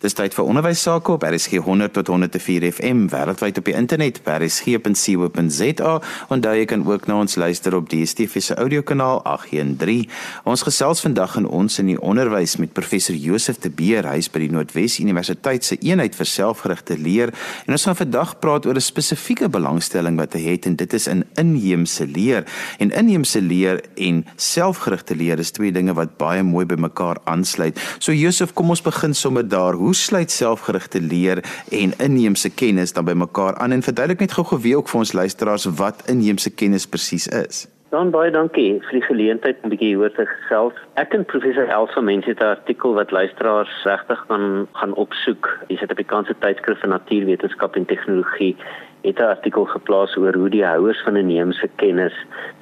Dis 0.00 0.14
tyd 0.16 0.32
vir 0.32 0.46
onderwys 0.48 0.80
sake 0.80 1.12
op 1.12 1.26
RSG 1.28 1.58
100 1.60 1.92
tot 1.92 2.08
104 2.08 2.64
FM 2.70 3.02
wêreldwyd 3.12 3.58
op 3.60 3.66
die 3.68 3.74
internet 3.76 4.22
by 4.24 4.38
rsg.co.za 4.40 5.90
en 6.32 6.40
daar 6.40 6.56
jy 6.56 6.62
kan 6.70 6.86
ook 6.88 7.04
na 7.04 7.18
ons 7.20 7.36
luister 7.36 7.76
op 7.76 7.90
die 7.92 7.98
DSTV 8.00 8.40
se 8.40 8.56
audiokanaal 8.56 9.20
813. 9.28 10.06
Ons 10.48 10.64
gesels 10.64 11.04
vandag 11.04 11.34
in 11.36 11.44
ons 11.44 11.76
in 11.82 11.90
die 11.92 11.98
onderwys 12.00 12.56
met 12.56 12.72
professor 12.72 13.12
Josef 13.12 13.60
de 13.60 13.68
Beer, 13.68 14.08
hy 14.08 14.22
is 14.22 14.30
by 14.32 14.40
die 14.40 14.48
Noordwes 14.54 14.96
Universiteit 15.04 15.68
se 15.68 15.76
eenheid 15.84 16.16
vir 16.16 16.30
selfgerigte 16.32 16.96
leer 16.96 17.34
en 17.66 17.76
ons 17.76 17.84
gaan 17.84 18.00
vandag 18.00 18.38
praat 18.40 18.64
oor 18.64 18.80
'n 18.80 18.86
spesifieke 18.88 19.52
belangstelling 19.52 20.16
wat 20.16 20.32
hy 20.32 20.56
het 20.56 20.64
en 20.64 20.80
dit 20.80 20.92
is 20.96 21.08
in 21.08 21.26
inheemse 21.36 22.06
leer. 22.06 22.48
En 22.78 22.88
inheemse 22.88 23.40
leer 23.42 23.84
en 24.00 24.24
selfgerigte 24.36 25.14
leer 25.14 25.38
is 25.38 25.52
twee 25.52 25.72
dinge 25.72 25.92
wat 25.92 26.16
baie 26.16 26.42
mooi 26.42 26.64
by 26.64 26.80
mekaar 26.80 27.20
aansluit. 27.24 27.76
So 27.98 28.12
Josef, 28.12 28.54
kom 28.54 28.70
ons 28.70 28.80
begin 28.80 29.14
sommer 29.14 29.44
daar. 29.44 29.74
Hoe 29.74 29.89
hoe 29.90 29.98
sluit 29.98 30.30
selfgerigte 30.30 31.00
leer 31.00 31.38
en 31.74 31.92
inheemse 31.98 32.50
kennis 32.54 32.92
dan 32.94 33.04
by 33.08 33.14
mekaar 33.18 33.56
aan 33.58 33.72
en 33.74 33.82
verduidelik 33.82 34.20
net 34.22 34.34
gou-gou 34.36 34.60
wie 34.62 34.76
ook 34.78 34.90
vir 34.92 35.00
ons 35.00 35.12
luisteraars 35.18 35.64
wat 35.80 36.04
inheemse 36.12 36.52
kennis 36.60 36.86
presies 36.86 37.26
is. 37.34 37.64
Dan 37.90 38.12
baie 38.14 38.30
dankie 38.30 38.76
vir 38.84 38.94
die 39.00 39.06
geleentheid 39.08 39.56
om 39.58 39.66
'n 39.66 39.72
bietjie 39.74 39.88
hieroor 39.90 40.14
te 40.14 40.26
gesels. 40.26 40.76
Ek 40.94 41.14
en 41.14 41.24
professor 41.32 41.66
Elsa 41.66 42.00
Mens 42.00 42.26
het 42.26 42.38
'n 42.38 42.54
artikel 42.54 42.94
wat 42.94 43.10
luisteraars 43.10 43.74
regtig 43.84 44.20
kan 44.28 44.68
gaan 44.72 44.94
opsoek. 44.94 45.58
Die 45.66 45.78
Suid-Afrikaanse 45.78 46.34
tydskrif 46.38 46.78
vir 46.80 46.90
natuurwetenskap 46.90 47.76
en 47.76 47.86
tegnologie 47.86 48.56
het 49.02 49.18
'n 49.18 49.32
artikel 49.34 49.64
geplaas 49.64 50.16
oor 50.16 50.34
hoe 50.34 50.50
die 50.50 50.64
houers 50.64 51.02
van 51.02 51.16
inheemse 51.16 51.68
kennis 51.76 52.14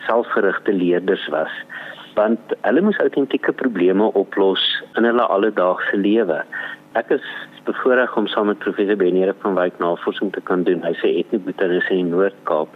selfgerigte 0.06 0.72
leerders 0.72 1.28
was 1.28 1.52
want 2.18 2.54
hulle 2.66 2.82
moes 2.82 2.98
autentieke 3.04 3.54
probleme 3.62 4.10
oplos 4.22 4.62
in 4.98 5.06
hulle 5.08 5.26
alledaagse 5.34 5.96
lewe. 5.96 6.42
Ek 6.96 7.10
is 7.12 7.24
bevoorreg 7.66 8.14
om 8.16 8.26
saam 8.32 8.46
met 8.48 8.58
professor 8.64 8.96
Beniere 8.96 9.34
van 9.42 9.54
Wyk 9.58 9.76
navorsing 9.78 10.32
te 10.32 10.40
kan 10.40 10.62
doen. 10.64 10.80
Hy 10.86 10.94
sê 10.96 11.10
etnobotanis 11.20 11.88
in 11.92 12.00
die 12.00 12.12
Noord-Kaap. 12.14 12.72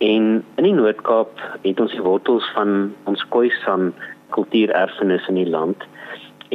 En 0.00 0.28
in 0.40 0.64
die 0.64 0.72
Noord-Kaap 0.72 1.42
het 1.66 1.82
ons 1.82 1.92
die 1.92 2.04
wortels 2.04 2.46
van 2.56 2.94
ons 3.10 3.24
Khoisan 3.28 3.92
kultuurerfenis 4.32 5.28
in 5.28 5.42
die 5.42 5.50
land. 5.50 5.84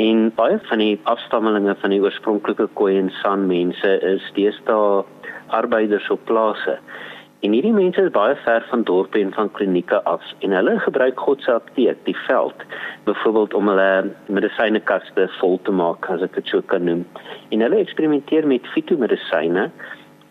En 0.01 0.31
baie 0.33 0.57
van 0.65 0.81
die 0.81 0.97
afstammelinge 1.09 1.75
van 1.83 1.93
die 1.93 2.01
oorspronklike 2.01 2.65
Khoi 2.73 2.95
en 2.97 3.13
San 3.21 3.45
mense 3.51 3.93
is 4.01 4.25
deesdae 4.33 5.03
arbeiders 5.53 6.09
op 6.09 6.25
plase. 6.25 6.79
En 7.43 7.51
hierdie 7.51 7.73
mense 7.75 7.99
is 7.99 8.11
baie 8.15 8.35
ver 8.45 8.63
van 8.69 8.85
dorpe 8.87 9.19
en 9.19 9.33
van 9.35 9.49
klinieke 9.51 9.97
af 10.07 10.23
en 10.47 10.53
hulle 10.55 10.77
gebruik 10.79 11.19
God 11.19 11.41
se 11.43 11.51
apteek, 11.51 11.97
die 12.07 12.15
veld, 12.23 12.61
byvoorbeeld 13.03 13.57
om 13.59 13.67
hulle 13.67 13.87
medisynekaste 14.31 15.25
vol 15.41 15.59
te 15.67 15.73
maak, 15.75 16.07
as 16.13 16.23
ek 16.23 16.37
dit 16.37 16.53
sou 16.53 16.61
kan 16.71 16.87
noem. 16.87 17.01
En 17.51 17.65
hulle 17.65 17.81
eksperimenteer 17.83 18.47
met 18.47 18.69
fitomedisyne 18.75 19.65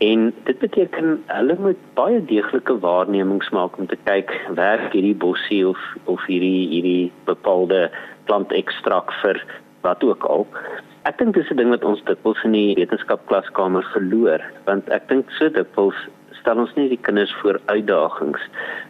en 0.07 0.23
dit 0.47 0.63
beteken 0.65 1.19
hulle 1.35 1.59
moet 1.67 1.83
baie 2.01 2.23
deeglike 2.33 2.79
waarnemings 2.87 3.53
maak 3.53 3.77
om 3.77 3.91
te 3.93 4.01
kyk 4.09 4.33
werk 4.57 4.89
hierdie 4.97 5.19
bossie 5.27 5.61
of 5.69 5.85
of 6.15 6.25
hierdie 6.31 6.65
hierdie 6.73 7.13
bepaalde 7.29 7.83
plantekstrakt 8.25 9.13
vir 9.21 9.43
wat 9.85 10.01
ook 10.09 10.25
al. 10.33 10.49
Ek 11.05 11.21
dink 11.21 11.37
dis 11.37 11.53
'n 11.53 11.61
ding 11.61 11.77
wat 11.77 11.85
ons 11.85 12.01
dikwels 12.09 12.41
in 12.49 12.57
die 12.57 12.75
wetenskapklaskamer 12.81 13.85
verloor, 13.93 14.41
want 14.65 14.89
ek 14.89 15.09
dink 15.13 15.29
so 15.37 15.53
dikwels 15.53 16.01
stel 16.43 16.61
ons 16.65 16.75
nie 16.77 16.91
die 16.93 17.01
kinders 17.09 17.33
voor 17.41 17.61
uitdagings 17.71 18.45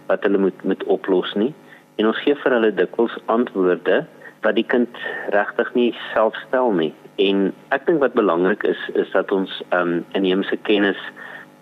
wat 0.09 0.27
hulle 0.27 0.41
moet 0.49 0.67
moet 0.67 0.85
oplos 0.97 1.37
nie 1.39 1.53
en 2.01 2.11
ons 2.11 2.21
gee 2.25 2.37
vir 2.43 2.57
hulle 2.57 2.75
dikwels 2.81 3.15
antwoorde 3.33 4.03
wat 4.43 4.59
die 4.59 4.67
kind 4.75 5.03
regtig 5.37 5.71
nie 5.79 5.91
self 6.11 6.37
stel 6.49 6.73
nie 6.81 6.93
en 7.23 7.51
ek 7.77 7.87
dink 7.87 8.01
wat 8.03 8.17
belangrik 8.19 8.65
is 8.69 8.81
is 9.05 9.13
dat 9.17 9.33
ons 9.37 9.61
um 9.77 10.01
inheemse 10.19 10.59
kennis 10.69 11.01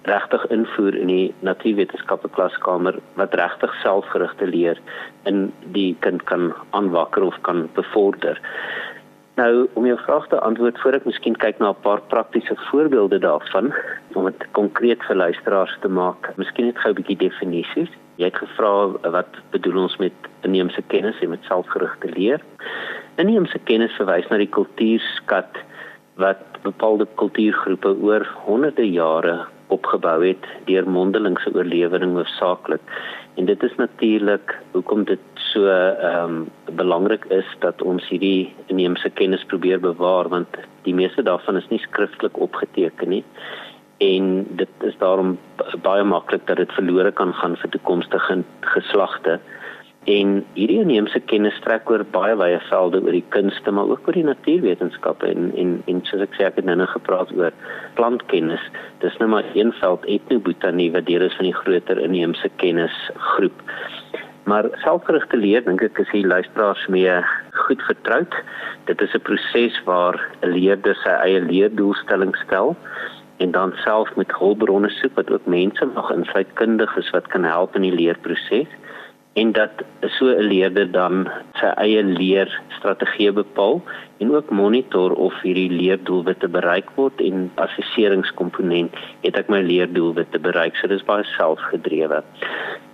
regtig 0.08 0.46
invoer 0.48 0.96
in 0.96 1.10
die 1.12 1.34
natuurwetenskappe 1.44 2.30
klaskamer 2.32 2.96
wat 3.20 3.34
regtig 3.36 3.74
selfgerigte 3.82 4.48
leer 4.48 4.80
in 5.28 5.50
die 5.76 5.92
kind 6.00 6.24
kan 6.30 6.50
aanwakker 6.70 7.22
of 7.22 7.36
kan 7.44 7.66
bevorder. 7.76 8.40
Nou 9.40 9.68
om 9.72 9.86
jou 9.86 9.96
vraag 9.98 10.26
te 10.28 10.38
antwoord 10.44 10.78
voor 10.82 10.96
ek 10.98 11.06
miskien 11.08 11.36
kyk 11.42 11.60
na 11.62 11.70
'n 11.70 11.82
paar 11.84 12.00
praktiese 12.12 12.56
voorbeelde 12.68 13.18
daarvan 13.18 13.72
om 14.12 14.24
dit 14.24 14.42
konkreet 14.58 15.02
vir 15.08 15.16
luisteraars 15.16 15.76
te 15.80 15.88
maak. 15.88 16.28
Miskien 16.36 16.66
net 16.66 16.78
gou 16.78 16.90
'n 16.92 16.98
bietjie 16.98 17.16
definisies. 17.16 17.92
Jy 18.16 18.24
het 18.24 18.42
gevra 18.42 18.72
wat 19.16 19.32
bedoel 19.50 19.82
ons 19.82 19.96
met 19.96 20.12
inheemse 20.42 20.82
kennis 20.92 21.20
en 21.20 21.30
met 21.30 21.48
selfgerigte 21.48 22.08
leer? 22.16 22.40
Inheemse 23.16 23.58
kennis 23.64 23.96
verwys 23.96 24.28
na 24.28 24.36
die 24.36 24.54
kultuurskat 24.58 25.56
wat 26.16 26.44
bepaalde 26.62 27.06
kultuurgroepe 27.14 27.96
oor 28.02 28.26
honderde 28.44 28.90
jare 28.90 29.46
opgebou 29.68 30.26
het 30.26 30.44
deur 30.66 30.88
mondelingse 30.88 31.54
oorlewering 31.54 32.14
hoofsaaklik. 32.14 32.82
En 33.40 33.46
dit 33.46 33.62
is 33.62 33.74
natuurlik 33.76 34.58
hoekom 34.72 35.04
dit 35.08 35.20
so 35.34 35.64
ehm 35.66 36.34
um, 36.34 36.48
belangrik 36.76 37.24
is 37.24 37.48
dat 37.64 37.82
ons 37.82 38.08
hierdie 38.08 38.52
inheemse 38.66 39.10
kennis 39.20 39.44
probeer 39.52 39.80
bewaar 39.80 40.28
want 40.28 40.58
die 40.84 40.94
meeste 40.94 41.22
daarvan 41.22 41.56
is 41.56 41.68
nie 41.68 41.80
skriftelik 41.80 42.36
opgeteken 42.36 43.08
nie 43.08 43.24
en 44.00 44.28
dit 44.60 44.84
is 44.88 44.98
daarom 44.98 45.38
baie 45.86 46.04
maklik 46.04 46.44
dat 46.46 46.60
dit 46.60 46.76
verlore 46.76 47.12
kan 47.12 47.32
gaan 47.40 47.56
vir 47.62 47.72
toekomstige 47.72 48.36
geslagte. 48.74 49.38
En 50.10 50.30
hierdie 50.56 50.80
inheemse 50.80 51.20
kennis 51.30 51.54
strek 51.60 51.90
oor 51.92 52.02
baie 52.14 52.34
wye 52.40 52.58
velde 52.66 52.98
oor 53.04 53.14
die 53.14 53.26
kunste 53.34 53.70
maar 53.74 53.90
ook 53.92 54.08
oor 54.08 54.16
die 54.16 54.26
natuurwetenskappe 54.26 55.28
en 55.28 55.50
en 55.62 55.76
en 55.92 56.00
soos 56.08 56.24
ek 56.24 56.34
sê 56.38 56.46
ek 56.48 56.58
het 56.58 56.66
nou 56.66 56.78
nog 56.80 56.90
gepraat 56.96 57.30
oor 57.36 57.54
plantkennis. 57.98 58.64
Dis 59.04 59.18
nou 59.20 59.28
maar 59.34 59.46
een 59.54 59.70
veld 59.78 60.08
etnobotanie 60.16 60.88
wat 60.96 61.06
deel 61.06 61.26
is 61.28 61.36
van 61.38 61.46
die 61.46 61.58
groter 61.60 62.00
inheemse 62.02 62.50
kennisgroep. 62.62 63.62
Maar 64.50 64.70
selfgerigte 64.82 65.38
leer 65.38 65.62
dink 65.68 65.84
ek 65.86 66.02
is 66.02 66.10
die 66.16 66.26
luisteraars 66.26 66.88
mee 66.90 67.20
goed 67.68 67.86
vertroud. 67.86 68.34
Dit 68.90 69.06
is 69.06 69.14
'n 69.14 69.26
proses 69.28 69.78
waar 69.84 70.18
'n 70.42 70.56
leerder 70.56 70.96
sy 71.04 71.14
eie 71.22 71.40
leerdoelstelling 71.40 72.34
stel 72.46 72.76
en 73.38 73.50
dan 73.50 73.72
self 73.84 74.08
met 74.16 74.38
hulpbronne 74.38 74.90
soek 74.90 75.14
wat 75.14 75.30
ook 75.30 75.46
mense 75.46 75.84
mag 75.94 76.10
insluit 76.10 76.50
kundiges 76.54 77.10
wat 77.10 77.28
kan 77.28 77.44
help 77.44 77.76
in 77.76 77.82
die 77.82 77.98
leerproses 78.00 78.68
en 79.32 79.52
dat 79.52 79.70
so 80.18 80.26
'n 80.26 80.48
leerder 80.52 80.90
dan 80.90 81.30
sy 81.60 81.66
eie 81.66 82.02
leerstrategie 82.02 83.32
bepaal 83.32 83.82
en 84.18 84.34
ook 84.34 84.50
monitor 84.50 85.12
of 85.12 85.40
hierdie 85.42 85.70
leerdoelwitte 85.70 86.48
bereik 86.48 86.90
word 86.94 87.20
en 87.20 87.50
assesseringskomponent 87.54 88.94
het 89.22 89.36
ek 89.36 89.48
my 89.48 89.60
leerdoelwitte 89.62 90.38
bereik. 90.38 90.76
So 90.76 90.88
dis 90.88 91.04
baie 91.04 91.24
selfgedrewe. 91.24 92.22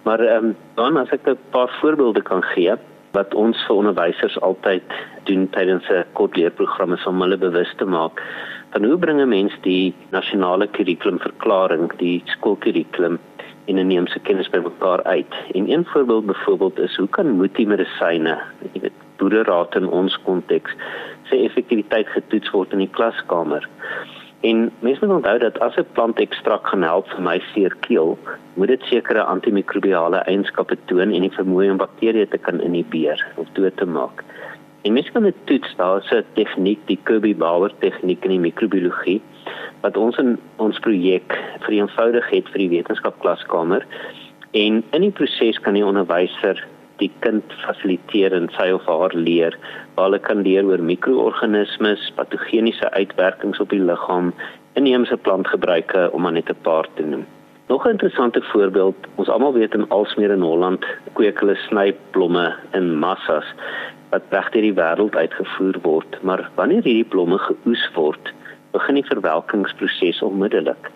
Maar 0.05 0.21
ehm 0.21 0.45
um, 0.45 0.57
dan 0.75 0.97
as 0.97 1.11
ek 1.11 1.27
'n 1.27 1.39
paar 1.51 1.71
voorbeelde 1.81 2.23
kan 2.23 2.43
gee 2.43 2.75
wat 3.13 3.35
ons 3.35 3.57
vir 3.67 3.77
onderwysers 3.77 4.41
altyd 4.41 4.83
doen 5.25 5.49
tydens 5.51 5.89
'n 5.89 6.05
kort 6.13 6.37
leerprogram 6.37 6.93
is 6.93 7.07
om 7.07 7.21
hulle 7.21 7.37
bewus 7.37 7.73
te 7.77 7.85
maak 7.85 8.23
van 8.71 8.85
hoe 8.85 8.99
bringe 8.99 9.27
mense 9.27 9.57
die 9.63 9.95
nasionale 10.11 10.67
kurrikulumverklaring 10.67 11.93
die 11.97 12.23
skoolkurrikulum 12.27 13.19
en 13.67 13.79
inheemse 13.79 14.19
kennis 14.19 14.51
by 14.51 14.61
mekaar 14.65 15.03
uit. 15.03 15.35
En 15.53 15.71
een 15.71 15.85
voorbeeld 15.85 16.27
byvoorbeeld 16.27 16.79
is 16.79 16.97
hoe 16.97 17.09
kan 17.09 17.37
multimedisyne, 17.37 18.39
jy 18.73 18.81
weet, 18.81 19.05
boereraad 19.17 19.75
in 19.75 19.89
ons 19.89 20.19
konteks 20.23 20.75
se 21.31 21.39
effektiwiteit 21.43 22.09
getoets 22.15 22.51
word 22.55 22.75
in 22.77 22.85
die 22.85 22.93
klaskamer. 22.99 23.69
En 24.47 24.71
mens 24.85 25.01
moet 25.01 25.15
onthou 25.17 25.39
dat 25.39 25.59
as 25.59 25.77
'n 25.77 25.87
plantekstrakt 25.93 26.69
gaan 26.69 26.83
help 26.83 27.09
vir 27.09 27.23
my 27.23 27.39
seer 27.53 27.75
keel, 27.81 28.19
moet 28.55 28.69
dit 28.69 28.83
sekere 28.83 29.23
antimikrobiale 29.23 30.17
eienskappe 30.17 30.77
toon 30.85 31.11
en 31.11 31.21
die 31.21 31.37
vermoë 31.39 31.71
om 31.71 31.83
bakterieë 31.83 32.29
te 32.29 32.39
kan 32.39 32.61
inhibeer 32.61 33.27
of 33.37 33.49
dood 33.53 33.77
te 33.77 33.87
maak. 33.87 34.25
En 34.83 34.93
mens 34.93 35.11
kan 35.11 35.23
dit 35.23 35.35
toets, 35.45 35.77
daar 35.77 35.99
is 35.99 36.11
'n 36.11 36.25
tegniek, 36.35 36.81
die 36.87 36.99
Kirby-Bauer 37.03 37.73
tegniek 37.79 38.25
in 38.25 38.31
die 38.31 38.39
microbiologie 38.39 39.23
wat 39.81 39.97
ons 39.97 40.17
in 40.23 40.39
ons 40.57 40.79
projek 40.79 41.37
vereenvoudig 41.67 42.31
het 42.31 42.49
vir 42.53 42.65
die 42.65 42.73
wetenskapklaskamer. 42.79 43.87
En 44.53 44.83
in 44.91 45.05
die 45.05 45.13
proses 45.13 45.61
kan 45.61 45.75
die 45.75 45.85
onderwyser 45.87 46.63
die 47.03 47.11
kind 47.21 47.53
fasiliteer 47.65 48.33
en 48.37 48.49
sy 48.57 48.71
of 48.73 48.87
haar 48.89 49.15
leer. 49.15 49.57
Hulle 49.97 50.19
kan 50.19 50.43
leer 50.47 50.65
oor 50.65 50.83
mikroorganismes, 50.83 52.11
patogeniese 52.17 52.91
uitwerkings 52.97 53.61
op 53.61 53.73
die 53.73 53.83
liggaam, 53.83 54.33
inheemse 54.81 55.17
plantgebruike 55.17 56.09
om 56.13 56.23
maar 56.23 56.33
net 56.33 56.51
'n 56.51 56.63
paar 56.63 56.89
te 56.97 57.03
noem. 57.03 57.27
Nog 57.69 57.85
'n 57.85 57.91
interessante 57.91 58.43
voorbeeld, 58.43 58.97
ons 59.17 59.29
almal 59.29 59.53
weet 59.53 59.75
in 59.75 59.89
Alsmeer 59.89 60.31
in 60.31 60.41
Holland 60.41 60.85
kweek 61.13 61.41
hulle 61.41 61.57
snyblomme 61.57 62.55
in 62.73 62.99
massas 62.99 63.45
wat 64.11 64.23
reg 64.31 64.51
deur 64.51 64.63
die 64.63 64.75
wêreld 64.75 65.17
uitgevoer 65.17 65.79
word, 65.83 66.23
maar 66.23 66.51
wanneer 66.55 66.83
hierdie 66.83 67.05
blomme 67.05 67.39
geoes 67.39 67.91
word, 67.95 68.33
begin 68.77 69.01
die 69.01 69.09
verwelkingsproses 69.09 70.23
onmiddellik. 70.23 70.91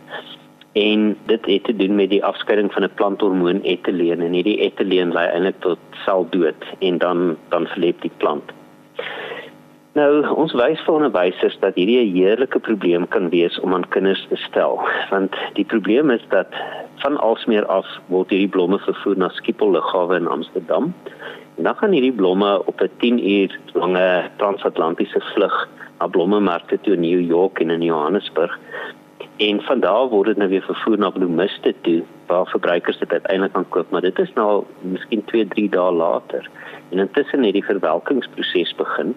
En 0.78 1.16
dit 1.26 1.46
het 1.46 1.64
te 1.64 1.76
doen 1.76 1.94
met 1.98 2.10
die 2.10 2.24
afskeiding 2.24 2.72
van 2.72 2.84
'n 2.84 2.94
planthormoon 2.94 3.60
etileen 3.60 4.20
en 4.20 4.32
hierdie 4.32 4.60
etileen 4.66 5.12
lei 5.12 5.26
eintlik 5.28 5.60
tot 5.60 5.78
seldood 6.04 6.64
en 6.78 6.98
dan 6.98 7.36
dan 7.48 7.66
verleef 7.66 7.98
die 8.00 8.16
plant. 8.16 8.52
Nou, 9.98 10.28
ons 10.38 10.52
wys 10.54 10.80
vir 10.86 10.94
onderwysers 10.94 11.56
dat 11.58 11.74
hierdie 11.74 11.98
'n 11.98 12.14
heerlike 12.14 12.58
probleem 12.58 13.08
kan 13.08 13.28
wees 13.28 13.60
om 13.60 13.74
aan 13.74 13.88
kinders 13.88 14.26
te 14.28 14.36
stel, 14.36 14.78
want 15.10 15.34
die 15.54 15.64
probleem 15.64 16.10
is 16.10 16.24
dat 16.28 16.46
van 17.02 17.16
alsmeer 17.16 17.66
af 17.66 17.86
word 18.06 18.30
hierdie 18.30 18.48
blomme 18.48 18.78
vervoer 18.78 19.16
na 19.16 19.28
Schiphol 19.28 19.70
lughawe 19.70 20.16
in 20.16 20.28
Amsterdam. 20.28 20.94
En 21.56 21.62
dan 21.62 21.76
gaan 21.76 21.92
hierdie 21.92 22.12
blomme 22.12 22.66
op 22.66 22.80
'n 22.80 22.90
10 22.98 23.30
uur 23.30 23.58
lange 23.72 24.30
transatlantiese 24.36 25.20
vlug 25.20 25.68
na 26.00 26.08
blommemarkte 26.08 26.80
toe 26.80 26.96
in 26.96 27.04
New 27.04 27.20
York 27.20 27.60
en 27.60 27.70
in 27.70 27.82
Johannesburg. 27.82 28.58
En 29.36 29.60
van 29.64 29.80
daar 29.80 30.08
word 30.08 30.32
dit 30.32 30.36
nou 30.36 30.48
weer 30.48 30.64
vervoer 30.64 30.98
na 30.98 31.10
bloemiste 31.10 31.74
toe 31.80 32.02
waar 32.26 32.46
verbruikers 32.46 32.98
dit 32.98 33.12
uiteindelik 33.12 33.52
kan 33.52 33.68
koop, 33.68 33.90
maar 33.90 34.04
dit 34.04 34.18
is 34.18 34.32
nou 34.34 34.64
miskien 34.80 35.24
2-3 35.32 35.68
dae 35.76 35.92
later. 35.92 36.48
En 36.90 36.98
intussen 36.98 37.44
het 37.44 37.56
die 37.56 37.64
verwelkingsproses 37.64 38.74
begin 38.76 39.14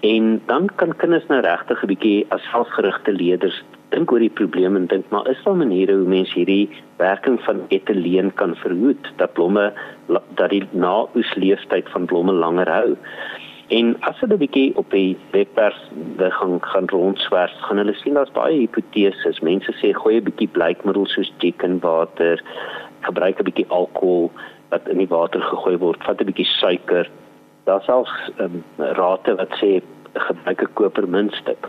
en 0.00 0.42
dan 0.46 0.68
kan 0.74 0.96
kinders 0.96 1.26
nou 1.26 1.40
regtig 1.40 1.82
'n 1.82 1.86
bietjie 1.86 2.26
as 2.28 2.44
selfgerigte 2.52 3.12
leerders 3.12 3.62
dink 3.94 4.12
oor 4.12 4.22
die 4.22 4.32
probleem 4.40 4.76
en 4.76 4.86
dink 4.90 5.08
maar 5.14 5.28
is 5.30 5.42
daar 5.44 5.56
maniere 5.56 5.94
hoe 5.94 6.08
mense 6.10 6.34
hierdie 6.34 6.68
werking 6.98 7.38
van 7.46 7.62
etileen 7.68 8.32
kan 8.34 8.56
verhoed 8.62 9.12
dat 9.16 9.32
blomme 9.32 9.72
dat 10.08 10.50
die 10.50 10.64
naoes 10.70 11.34
leeftyd 11.34 11.88
van 11.94 12.04
blomme 12.04 12.32
langer 12.32 12.70
hou. 12.70 12.96
En 13.68 13.96
as 14.00 14.18
hulle 14.20 14.34
'n 14.34 14.38
bietjie 14.38 14.76
op 14.76 14.90
die 14.90 15.16
webpers 15.30 15.90
gaan 16.16 16.58
gaan 16.62 16.88
rondswerf, 16.88 17.52
gaan 17.66 17.76
hulle 17.76 17.94
sien 17.94 18.14
daar's 18.14 18.30
baie 18.30 18.58
hipoteses. 18.58 19.40
Mense 19.40 19.72
sê 19.72 19.92
gooi 19.92 20.16
'n 20.16 20.24
bietjie 20.24 20.48
bleikmiddel 20.48 21.06
soos 21.06 21.32
chicken 21.38 21.80
water, 21.80 22.42
gebruik 23.00 23.38
'n 23.38 23.44
bietjie 23.44 23.68
alkohol 23.68 24.30
wat 24.68 24.88
in 24.88 24.98
die 24.98 25.08
water 25.08 25.40
gegooi 25.40 25.76
word, 25.78 26.04
vat 26.04 26.20
'n 26.20 26.26
bietjie 26.26 26.50
suiker. 26.60 27.10
Daar's 27.64 27.84
selfs 27.84 28.30
um, 28.38 28.64
rate 28.76 29.34
wat 29.34 29.50
sê 29.58 29.82
gebruik 30.14 30.62
'n 30.62 30.72
kopermuntstuk. 30.74 31.68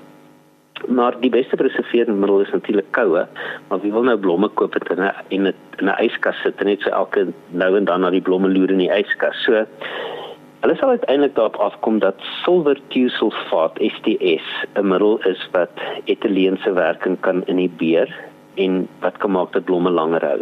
Maar 0.86 1.20
die 1.20 1.30
beste 1.30 1.56
preserveermiddel 1.56 2.42
is 2.42 2.52
natuurlik 2.52 2.92
koue, 2.92 3.28
maar 3.68 3.82
wie 3.82 3.92
wil 3.92 4.04
nou 4.04 4.18
blomme 4.18 4.48
koop 4.48 4.74
het 4.74 4.90
in 4.90 5.02
'n 5.02 5.14
in 5.28 5.54
'n 5.82 6.04
yskas 6.06 6.42
sit 6.42 6.60
en 6.60 6.66
net 6.66 6.82
so 6.82 6.90
elke 6.90 7.34
nou 7.50 7.78
en 7.78 7.86
dan 7.86 8.02
na 8.02 8.10
die 8.10 8.22
blomme 8.22 8.50
loer 8.50 8.70
in 8.70 8.78
die 8.78 8.92
yskas. 8.92 9.44
So 9.44 9.66
hulle 10.68 10.80
sal 10.82 10.90
uiteindelik 10.90 11.36
daarop 11.36 11.56
afkom 11.64 12.00
dat 12.04 12.24
silver 12.44 12.80
thiosulfaat 12.92 13.78
STS 13.80 14.48
'n 14.76 14.88
middel 14.92 15.16
is 15.30 15.42
wat 15.52 15.72
etileense 16.12 16.72
werking 16.74 17.16
kan 17.20 17.46
inhibeer 17.46 18.12
en 18.56 18.88
wat 19.00 19.18
kan 19.18 19.32
maak 19.32 19.54
dat 19.54 19.64
blomme 19.64 19.90
langer 19.90 20.26
hou. 20.26 20.42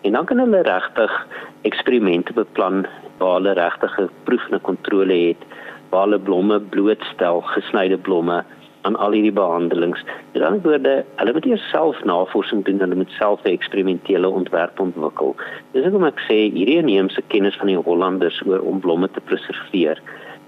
En 0.00 0.12
dan 0.12 0.24
kan 0.24 0.38
hulle 0.38 0.62
regtig 0.62 1.26
eksperimente 1.62 2.32
beplan 2.32 2.86
waar 3.18 3.34
hulle 3.34 3.52
regtig 3.52 3.98
'n 4.00 4.08
proef 4.24 4.48
en 4.48 4.54
'n 4.54 4.60
kontrole 4.60 5.18
het 5.28 5.42
waar 5.90 6.02
hulle 6.02 6.18
blomme 6.18 6.60
blootstel, 6.60 7.40
gesnyde 7.40 7.98
blomme 7.98 8.44
aan 8.82 8.96
al 8.96 9.12
hierdie 9.12 9.32
behandelings. 9.32 10.02
Met 10.32 10.42
ander 10.42 10.62
woorde, 10.62 11.04
hulle 11.16 11.32
moet 11.32 11.46
eers 11.46 11.68
self 11.70 12.04
navorsing 12.04 12.64
doen, 12.64 12.80
hulle 12.80 12.94
moet 12.94 13.12
self 13.18 13.44
'n 13.44 13.52
eksperimentele 13.52 14.28
ontwerp 14.28 14.80
ontwikkel. 14.80 15.36
Dis 15.72 15.84
hoekom 15.84 16.04
ek 16.04 16.20
sê 16.28 16.38
hierdie 16.56 16.80
inheemse 16.80 17.22
kennis 17.28 17.56
van 17.56 17.66
die 17.66 17.76
Hollanders 17.76 18.42
oor 18.46 18.60
om 18.60 18.80
blomme 18.80 19.08
te 19.10 19.20
preserveer, 19.20 20.00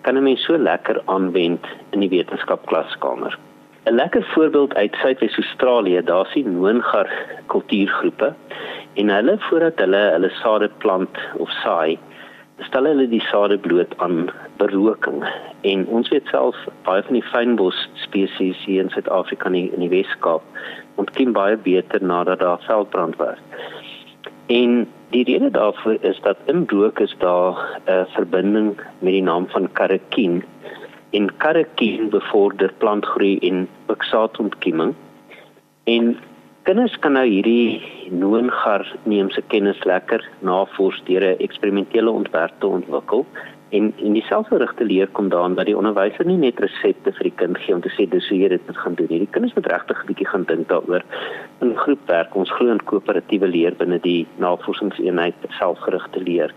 kan 0.03 0.17
'n 0.17 0.23
mens 0.23 0.45
so 0.45 0.57
lekker 0.57 1.03
aanwend 1.05 1.67
in 1.91 2.01
die 2.01 2.09
wetenskapklaskamer. 2.09 3.39
'n 3.87 3.95
Lekker 3.95 4.25
voorbeeld 4.35 4.75
uit 4.75 4.95
Suidwes 4.95 5.37
Australië, 5.37 6.03
daar 6.05 6.27
sien 6.27 6.53
Noongar 6.61 7.09
kultuurgroepe 7.47 8.35
en 8.95 9.09
hulle 9.09 9.37
voordat 9.39 9.79
hulle 9.79 10.03
hulle 10.13 10.31
sade 10.31 10.69
plant 10.79 11.19
of 11.37 11.51
saai, 11.51 11.99
stel 12.67 12.87
hulle 12.89 13.09
die 13.09 13.23
sade 13.31 13.59
bloot 13.59 13.95
aan 14.05 14.31
beroking 14.61 15.23
en 15.69 15.85
ons 15.87 16.09
weet 16.13 16.27
self 16.31 16.57
baie 16.87 17.03
van 17.07 17.19
die 17.19 17.29
fynbos 17.33 17.79
spesies 18.05 18.59
hier 18.67 18.85
in 18.85 18.91
Suid-Afrika 18.95 19.51
in 19.51 19.59
die, 19.59 19.69
die 19.85 19.91
Weskaap 19.93 20.43
ontkiem 21.01 21.33
baie 21.37 21.57
beter 21.57 22.03
nadat 22.05 22.43
daar 22.43 22.63
veldbrand 22.67 23.17
was. 23.17 23.39
En 24.53 24.87
die 25.15 25.25
rede 25.25 25.51
daarvoor 25.51 25.99
is 26.01 26.21
dat 26.25 26.37
in 26.47 26.65
rook 26.69 27.01
is 27.01 27.15
daar 27.19 27.81
'n 27.87 28.07
verbinding 28.17 28.77
met 28.99 29.13
die 29.13 29.23
naam 29.23 29.49
van 29.49 29.73
karakien 29.73 30.43
en 31.11 31.37
karakien 31.37 32.11
bevorder 32.11 32.73
plantgroei 32.79 33.39
en 33.39 33.69
oksaatontkemming. 33.87 34.95
En 35.85 36.17
Kinders 36.63 36.93
kan 37.03 37.17
nou 37.17 37.25
hierdie 37.27 37.83
noongar 38.15 38.85
neemse 39.11 39.43
kennis 39.51 39.81
lekker 39.89 40.23
navors 40.47 41.01
deur 41.09 41.25
'n 41.31 41.41
eksperimentele 41.47 42.11
ontwerp 42.11 42.55
te 42.61 42.67
ontwikkel. 42.67 43.27
En 43.71 43.93
in 43.97 44.13
dieselfde 44.13 44.59
rigte 44.59 44.85
leer 44.85 45.09
kom 45.09 45.29
daan 45.29 45.55
dat 45.55 45.67
die 45.67 45.77
onderwyser 45.77 46.25
nie 46.25 46.37
net 46.37 46.61
resepte 46.61 47.13
vir 47.13 47.23
die 47.23 47.37
kind 47.37 47.59
gee 47.59 47.75
om 47.75 47.81
te 47.81 47.91
sê 47.97 48.07
dis 48.09 48.29
hoe 48.29 48.39
jy 48.39 48.49
dit 48.49 48.67
moet 48.67 48.79
gaan 48.79 48.95
doen 48.95 49.07
nie. 49.11 49.19
Die 49.19 49.33
kinders 49.35 49.55
moet 49.55 49.67
regtig 49.67 50.03
'n 50.03 50.07
bietjie 50.07 50.29
gaan 50.29 50.45
dink 50.45 50.69
daaroor 50.69 51.03
in 51.61 51.77
groepwerk. 51.77 52.37
Ons 52.37 52.51
glo 52.51 52.71
in 52.71 52.85
koöperatiewe 52.85 53.49
leer 53.49 53.75
binne 53.75 53.99
die 53.99 54.27
navorsingseenheid 54.39 55.35
selfgerigte 55.59 56.21
leer 56.21 56.55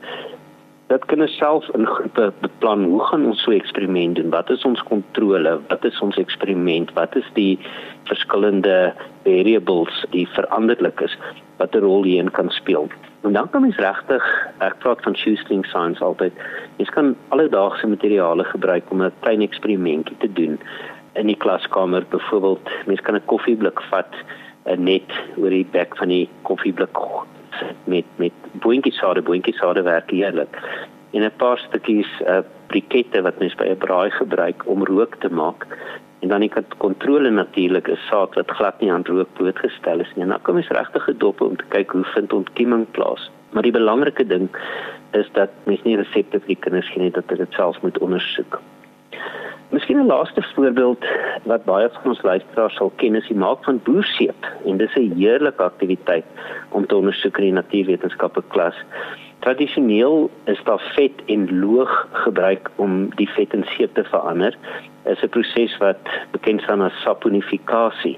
dat 0.88 1.06
kinders 1.06 1.38
self 1.38 1.66
in 1.74 1.86
groepe 1.86 2.34
beplan 2.42 2.84
hoe 2.84 3.02
gaan 3.10 3.26
ons 3.26 3.42
so 3.44 3.52
eksperiment 3.52 4.16
doen? 4.16 4.30
Wat 4.30 4.50
is 4.50 4.66
ons 4.70 4.84
kontrole? 4.84 5.60
Wat 5.68 5.86
is 5.86 6.00
ons 6.06 6.18
eksperiment? 6.22 6.94
Wat 6.94 7.16
is 7.16 7.26
die 7.34 7.58
verskillende 8.10 8.94
variables 9.24 10.06
die 10.14 10.28
veranderlik 10.38 11.02
is 11.02 11.18
wat 11.58 11.76
'n 11.76 11.82
rol 11.82 12.04
hierin 12.04 12.32
kan 12.32 12.50
speel? 12.50 12.88
En 13.24 13.34
dan 13.34 13.50
kan 13.50 13.62
mens 13.62 13.78
regtig, 13.78 14.24
ek 14.60 14.78
praat 14.80 15.02
van 15.02 15.16
shoestring 15.16 15.66
science 15.66 16.04
altyd. 16.04 16.34
Jy 16.78 16.86
kan 16.86 17.16
alledaagse 17.30 17.88
materiale 17.88 18.44
gebruik 18.44 18.84
om 18.92 19.02
'n 19.02 19.12
klein 19.20 19.42
eksperimentjie 19.42 20.18
te 20.18 20.34
doen 20.34 20.60
in 21.14 21.28
die 21.28 21.38
klaskamer. 21.38 22.06
Byvoorbeeld, 22.10 22.70
mens 22.86 23.02
kan 23.02 23.16
'n 23.16 23.26
koffieblik 23.26 23.82
vat, 23.82 24.14
'n 24.66 24.84
net 24.84 25.10
oor 25.38 25.50
die 25.50 25.68
bek 25.72 25.98
van 25.98 26.08
die 26.08 26.30
koffieblik 26.42 26.94
met 27.84 28.06
met 28.16 28.34
boontjies 28.64 28.98
sade 28.98 29.22
boontjies 29.22 29.58
sade 29.58 29.82
werk 29.82 30.12
heerlik. 30.12 30.60
En 31.12 31.22
'n 31.22 31.32
paar 31.38 31.58
stukkies 31.58 32.12
uh, 32.22 32.40
brikette 32.68 33.22
wat 33.22 33.40
mens 33.40 33.56
by 33.56 33.68
'n 33.70 33.78
braai 33.78 34.12
gebruik 34.12 34.64
om 34.66 34.84
rook 34.84 35.16
te 35.16 35.30
maak. 35.30 35.68
En 36.20 36.28
dan 36.28 36.42
ek 36.42 36.54
het 36.54 36.78
kontrole 36.78 37.30
natuurlik 37.30 37.88
is 37.88 38.08
saad 38.08 38.36
wat 38.36 38.52
glad 38.52 38.82
nie 38.82 38.92
aan 38.92 39.06
rook 39.06 39.34
blootgestel 39.34 40.00
is 40.00 40.12
nie. 40.16 40.24
En 40.24 40.30
dan 40.30 40.42
kom 40.42 40.56
ons 40.56 40.68
regtig 40.68 41.04
gedop 41.04 41.42
om 41.42 41.56
te 41.58 41.68
kyk 41.70 41.92
hoe 41.92 42.04
vind 42.04 42.34
ontkieming 42.34 42.86
plaas. 42.92 43.32
Maar 43.52 43.64
die 43.64 43.72
belangrike 43.72 44.28
ding 44.28 44.50
is 45.12 45.30
dat 45.32 45.50
mens 45.64 45.84
nie 45.84 45.98
resepte 45.98 46.40
vir 46.40 46.48
die 46.48 46.64
kinders 46.64 46.90
gee 46.90 47.04
nie 47.04 47.12
dat 47.12 47.24
hulle 47.28 47.46
dit 47.46 47.54
self 47.54 47.82
moet 47.82 47.98
ondersoek 47.98 48.60
Miskien 49.76 50.00
'n 50.00 50.06
laaste 50.08 50.42
voorbeeld 50.42 51.06
wat 51.44 51.66
baie 51.66 51.90
van 51.94 52.12
ons 52.12 52.22
luisteraars 52.22 52.76
sal 52.76 52.92
ken 52.96 53.16
is 53.16 53.28
die 53.28 53.36
maak 53.36 53.64
van 53.64 53.82
boerseep 53.84 54.46
en 54.66 54.78
dis 54.78 54.96
'n 54.96 55.12
heerlike 55.20 55.64
aktiwiteit 55.64 56.26
om 56.70 56.86
te 56.86 56.96
ondersoek 56.96 57.38
in 57.38 57.44
die 57.44 57.58
natuurwetenskappe 57.58 58.44
klas. 58.48 58.78
Tradisioneel 59.40 60.30
is 60.46 60.64
daar 60.64 60.84
vet 60.96 61.18
en 61.26 61.60
loog 61.60 62.08
gebruik 62.12 62.72
om 62.76 63.10
die 63.16 63.30
vet 63.30 63.54
in 63.54 63.66
seep 63.76 63.94
te 63.94 64.04
verander. 64.04 64.56
Dit 65.04 65.18
is 65.18 65.24
'n 65.24 65.30
proses 65.30 65.78
wat 65.78 66.00
bekend 66.32 66.62
staan 66.62 66.82
as 66.82 67.02
saponifikasie. 67.02 68.18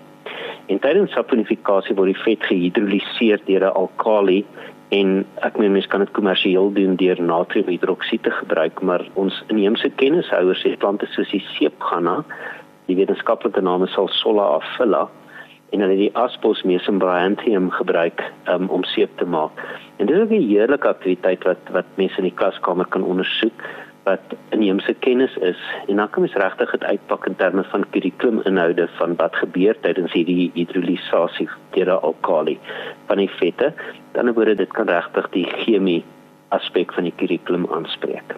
En 0.65 0.79
tydens 0.79 1.11
saponifikasie 1.11 1.95
word 1.95 2.13
die 2.13 2.23
vet 2.23 2.43
gehidroliseer 2.43 3.39
deur 3.45 3.63
'n 3.65 3.73
alkali 3.73 4.45
en 4.89 5.25
ek 5.43 5.57
meen 5.57 5.71
mens 5.71 5.87
kan 5.91 5.99
dit 5.99 6.11
kommersieel 6.15 6.71
doen 6.73 6.95
deur 6.95 7.21
natriumhidroksied 7.21 8.23
te 8.23 8.31
gebruik 8.31 8.81
maar 8.81 9.03
ons 9.13 9.43
inheemse 9.47 9.89
kennishouers 9.99 10.63
sê 10.63 10.77
plante 10.79 11.09
soos 11.11 11.31
die 11.31 11.43
seepganna 11.57 12.23
die 12.87 12.95
wetenskaplike 12.95 13.61
naam 13.61 13.83
is 13.83 13.95
Salsola 13.95 14.45
afilla 14.59 15.07
en 15.75 15.83
hulle 15.83 15.97
die 15.99 16.13
Aspos 16.15 16.63
mesembryantium 16.63 17.67
gebruik 17.75 18.23
um, 18.47 18.69
om 18.71 18.85
seep 18.87 19.11
te 19.19 19.25
maak. 19.27 19.51
En 19.99 20.07
dit 20.07 20.15
is 20.15 20.29
'n 20.29 20.47
heerlike 20.47 20.87
aktiwiteit 20.87 21.43
wat 21.43 21.59
wat 21.71 21.85
mense 21.95 22.17
in 22.17 22.29
die 22.29 22.39
klaskamer 22.39 22.87
kan 22.87 23.03
ondersoek 23.03 23.63
wat 24.07 24.35
inheemse 24.55 24.93
kennis 25.03 25.35
is 25.43 25.59
en 25.87 25.99
dan 25.99 26.09
kan 26.09 26.23
mens 26.23 26.35
regtig 26.39 26.71
dit 26.71 26.83
uitpak 26.83 27.27
in 27.27 27.35
terme 27.35 27.63
van 27.71 27.85
kurrikuluminhoude 27.91 28.87
van 28.97 29.15
wat 29.21 29.35
gebeur 29.43 29.75
tydens 29.83 30.15
hierdie 30.15 30.51
hidrolisasie 30.55 31.49
deur 31.75 31.91
'n 31.93 32.03
alkali 32.09 32.57
van 33.07 33.17
die 33.17 33.31
vette. 33.39 33.73
Dan 34.13 34.33
word 34.33 34.57
dit 34.57 34.73
kan 34.73 34.87
regtig 34.87 35.29
die 35.31 35.47
chemie 35.63 36.03
aspek 36.49 36.93
van 36.93 37.03
die 37.03 37.13
kurrikulum 37.19 37.67
aanspreek. 37.71 38.35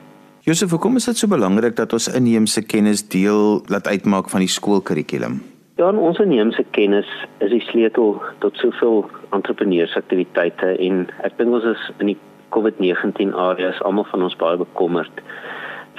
Josef, 0.47 0.69
hoekom 0.69 0.95
is 0.95 1.05
dit 1.05 1.17
so 1.17 1.27
belangrik 1.27 1.75
dat 1.75 1.93
ons 1.93 2.07
inheemse 2.07 2.61
kennis 2.61 3.07
deel 3.07 3.61
laat 3.67 3.88
uitmaak 3.88 4.29
van 4.29 4.39
die 4.39 4.49
skoolkurrikulum? 4.49 5.41
Ja, 5.75 5.91
ons 5.91 6.19
inheemse 6.19 6.65
kennis 6.71 7.07
is 7.38 7.51
die 7.51 7.61
sleutel 7.61 8.21
tot 8.39 8.57
soveel 8.57 9.05
entrepreneursaktiwiteite 9.31 10.73
en 10.88 11.05
ek 11.23 11.38
dink 11.38 11.53
ons 11.53 11.63
is 11.63 11.83
in 11.99 12.07
die 12.11 12.17
COVID-19 12.56 13.34
areas 13.34 13.82
almal 13.82 14.08
van 14.12 14.24
ons 14.24 14.36
baie 14.36 14.58
bekommerd 14.58 15.24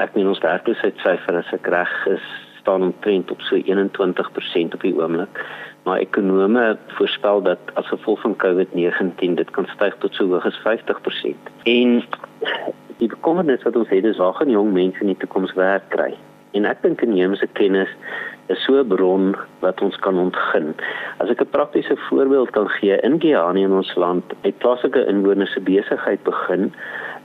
ek 0.00 0.14
meen 0.16 0.30
ons 0.30 0.40
werkloosheidsyfer 0.44 1.40
as 1.40 1.50
ek 1.56 1.68
reg 1.72 1.90
is 2.14 2.24
staan 2.60 2.84
omtrent 2.86 3.30
op 3.32 3.40
so 3.48 3.56
21% 3.56 4.76
op 4.76 4.82
die 4.84 4.94
oomblik. 4.96 5.40
Maar 5.88 6.02
ekonome 6.04 6.64
voorspel 6.98 7.40
dat 7.42 7.72
as 7.80 7.88
gevolg 7.88 8.20
van 8.20 8.36
COVID-19 8.44 9.36
dit 9.40 9.50
kan 9.56 9.68
styg 9.74 9.96
tot 10.04 10.16
so 10.16 10.28
hoog 10.28 10.44
as 10.48 10.60
50%. 10.64 11.52
En 11.64 12.02
die 13.00 13.08
bekommernis 13.08 13.64
wat 13.64 13.76
ons 13.80 13.88
het 13.88 14.04
is 14.04 14.20
waar 14.20 14.36
gaan 14.36 14.52
jong 14.52 14.72
mense 14.76 15.00
in 15.00 15.12
die 15.12 15.20
toekoms 15.24 15.56
werk 15.56 15.88
kry? 15.88 16.12
En 16.52 16.64
ek 16.64 16.82
dink 16.82 17.02
inheemse 17.02 17.46
kennis 17.58 17.90
is 18.50 18.62
so 18.64 18.80
'n 18.80 18.88
bron 18.88 19.36
wat 19.60 19.80
ons 19.80 19.96
kan 19.96 20.18
ontgin. 20.18 20.74
As 21.20 21.30
ek 21.30 21.42
'n 21.42 21.50
praktiese 21.56 21.96
voorbeeld 22.08 22.50
kan 22.50 22.68
gee, 22.68 22.96
in 23.02 23.20
Guyana 23.20 23.60
in 23.60 23.72
ons 23.72 23.94
land, 23.94 24.24
het 24.42 24.58
plaaslike 24.58 25.06
inwoners 25.06 25.52
se 25.52 25.60
besigheid 25.60 26.22
begin 26.22 26.72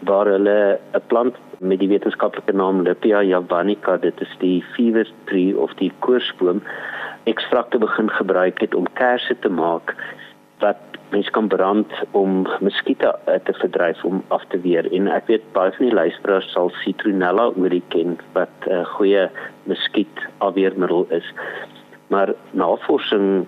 waar 0.05 0.25
hulle 0.25 0.79
'n 0.93 1.01
plant 1.07 1.35
met 1.59 1.79
die 1.79 1.89
wetenskaplike 1.89 2.53
naam 2.53 2.81
Lipia 2.81 3.23
javanica, 3.23 3.97
dit 3.97 4.21
is 4.21 4.35
die 4.39 4.63
fever 4.75 5.07
tree 5.25 5.57
of 5.57 5.73
die 5.73 5.91
koorsboom, 5.99 6.61
ekstrakte 7.23 7.77
begin 7.77 8.09
gebruik 8.09 8.59
het 8.59 8.75
om 8.75 8.85
kersse 8.93 9.35
te 9.39 9.49
maak 9.49 9.95
wat 10.59 10.77
mens 11.09 11.29
kan 11.29 11.47
brand 11.47 11.91
om 12.11 12.47
muskiete 12.59 13.11
te 13.43 13.53
verdryf 13.53 14.03
om 14.03 14.23
af 14.27 14.43
te 14.49 14.59
weer 14.59 14.87
en 14.93 15.07
ek 15.07 15.27
weet 15.31 15.45
baie 15.53 15.71
van 15.77 15.85
die 15.85 15.95
luisteraars 15.95 16.51
sal 16.51 16.71
citronella 16.83 17.51
olie 17.55 17.83
ken 17.93 18.17
wat 18.33 18.55
'n 18.65 18.71
uh, 18.71 18.85
goeie 18.95 19.29
muskiet 19.63 20.25
afweermiddel 20.37 21.05
is 21.09 21.27
maar 22.07 22.33
navorsing 22.51 23.45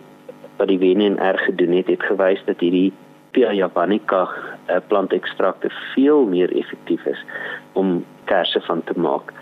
wat 0.57 0.67
die 0.67 0.79
WNR 0.79 1.37
gedoen 1.37 1.75
het 1.77 1.87
het 1.87 2.03
gewys 2.03 2.41
dat 2.45 2.59
hierdie 2.59 2.93
Pia 3.31 3.51
javanica 3.53 4.21
uh, 4.25 4.79
plantekstrakte 4.87 5.69
veel 5.93 6.25
meer 6.25 6.49
effektief 6.57 7.05
is 7.05 7.19
om 7.73 8.05
kersse 8.25 8.61
van 8.65 8.83
te 8.83 8.95
maak. 8.99 9.33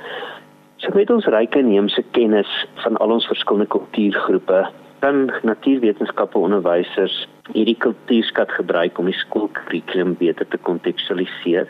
So 0.83 0.91
met 0.93 1.09
ons 1.09 1.27
ryk 1.31 1.55
inheemse 1.55 2.03
kennis 2.11 2.49
van 2.83 2.97
al 2.97 3.13
ons 3.15 3.27
verskillende 3.31 3.69
kultuurgroepe 3.71 4.65
kan 5.05 5.31
natuurwetenskappe 5.45 6.37
onderwysers 6.37 7.27
hierdie 7.53 7.77
kultuurskat 7.77 8.49
gebruik 8.57 8.97
om 8.97 9.05
die 9.05 9.17
skoolkurrikulum 9.19 10.15
beter 10.17 10.47
te 10.49 10.57
kontekstualiseer. 10.65 11.67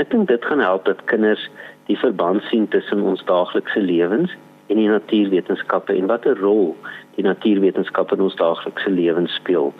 Ek 0.00 0.08
dink 0.14 0.30
dit 0.30 0.44
gaan 0.48 0.62
help 0.64 0.86
dat 0.88 1.02
kinders 1.10 1.42
die 1.90 1.98
verband 2.00 2.40
sien 2.48 2.64
tussen 2.72 3.02
ons 3.04 3.24
daaglikse 3.28 3.82
lewens 3.84 4.32
en 4.72 4.80
die 4.80 4.88
natuurwetenskappe 4.88 5.92
en 5.92 6.08
watter 6.08 6.40
rol 6.40 6.70
die 7.18 7.24
natuurwetenskappe 7.26 8.16
in 8.16 8.24
ons 8.24 8.38
daaglikse 8.40 8.92
lewens 8.94 9.34
speel. 9.42 9.74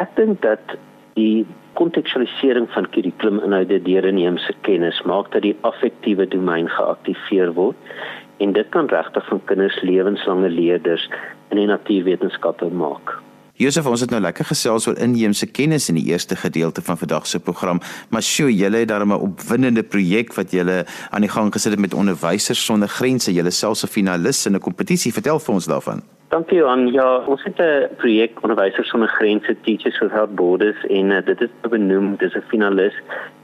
Ek 0.00 0.14
dink 0.16 0.40
dat 0.46 0.78
die 1.18 1.44
kontekstualisering 1.76 2.70
van 2.72 2.88
kurrikuluminhoude 2.94 3.82
deur 3.84 4.08
inheemse 4.08 4.54
kennis 4.64 5.02
maak 5.10 5.28
dat 5.34 5.44
die 5.44 5.58
affektiewe 5.68 6.24
domein 6.32 6.72
geaktiveer 6.72 7.52
word 7.58 7.92
en 8.40 8.56
dit 8.56 8.72
kan 8.72 8.88
regtig 8.88 9.28
van 9.28 9.44
kinders 9.50 9.76
lewenslange 9.84 10.48
leerders 10.48 11.04
in 11.50 11.56
die 11.56 11.66
natuurwetenskappe 11.66 12.70
maak. 12.70 13.18
Josef, 13.60 13.84
ons 13.84 14.00
het 14.00 14.08
nou 14.08 14.22
lekker 14.24 14.46
gesels 14.48 14.86
oor 14.88 14.96
inheemse 15.04 15.44
kennis 15.52 15.90
in 15.92 15.98
die 15.98 16.06
eerste 16.08 16.36
gedeelte 16.36 16.80
van 16.80 16.96
vandag 16.96 17.26
se 17.28 17.40
program, 17.44 17.82
maar 18.08 18.24
sjoe, 18.24 18.48
julle 18.56 18.80
het 18.80 18.88
daarmee 18.88 19.18
'n 19.18 19.26
opwindende 19.28 19.82
projek 19.82 20.32
wat 20.34 20.50
julle 20.50 20.86
aan 21.10 21.20
die 21.20 21.28
gang 21.28 21.52
gesit 21.52 21.72
het 21.72 21.80
met 21.80 21.94
onderwysers 21.94 22.64
sonder 22.64 22.88
grense. 22.88 23.32
Julle 23.32 23.50
selfs 23.50 23.84
'n 23.84 23.92
finalis 23.92 24.46
in 24.46 24.54
'n 24.54 24.60
kompetisie. 24.60 25.12
Vertel 25.12 25.38
vir 25.38 25.54
ons 25.54 25.66
daarvan. 25.66 26.02
Dankie 26.30 26.58
Johan. 26.58 26.92
Ja, 26.92 27.18
ons 27.26 27.42
het 27.42 27.58
'n 27.58 27.88
projek 27.96 28.42
onderwysers 28.42 28.88
sonder 28.88 29.08
grense 29.08 29.56
Teachers 29.62 29.98
Without 29.98 30.34
Borders 30.34 30.86
en 30.86 31.10
uh, 31.10 31.18
dit 31.24 31.40
is 31.40 31.50
benoem 31.68 32.16
dis 32.16 32.34
'n 32.34 32.44
finalis 32.48 32.94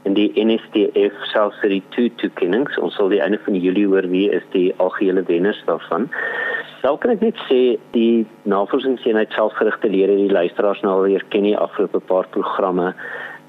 in 0.03 0.13
die 0.13 0.31
NSTF 0.35 1.13
South 1.33 1.53
City 1.61 1.83
2 1.89 2.11
toekennings. 2.15 2.77
Ons 2.77 2.95
sal 2.95 3.09
die 3.09 3.21
einde 3.21 3.39
van 3.43 3.55
Julie 3.55 3.85
hoor 3.85 4.09
wie 4.09 4.29
is 4.29 4.43
die 4.51 4.73
algehele 4.77 5.23
wenners 5.23 5.63
daarvan. 5.65 6.09
Sou 6.87 6.93
kan 7.03 7.11
ek 7.11 7.23
net 7.25 7.39
sê 7.49 7.57
die 7.91 8.21
navorsingseenheid 8.47 9.33
selfgerigte 9.35 9.89
leer 9.91 10.07
het 10.07 10.21
die 10.21 10.31
luisteraars 10.31 10.79
nou 10.85 10.93
al 11.01 11.15
ken 11.33 11.43
die 11.43 11.57
afgelope 11.59 11.99
paar 12.07 12.29
programme 12.31 12.93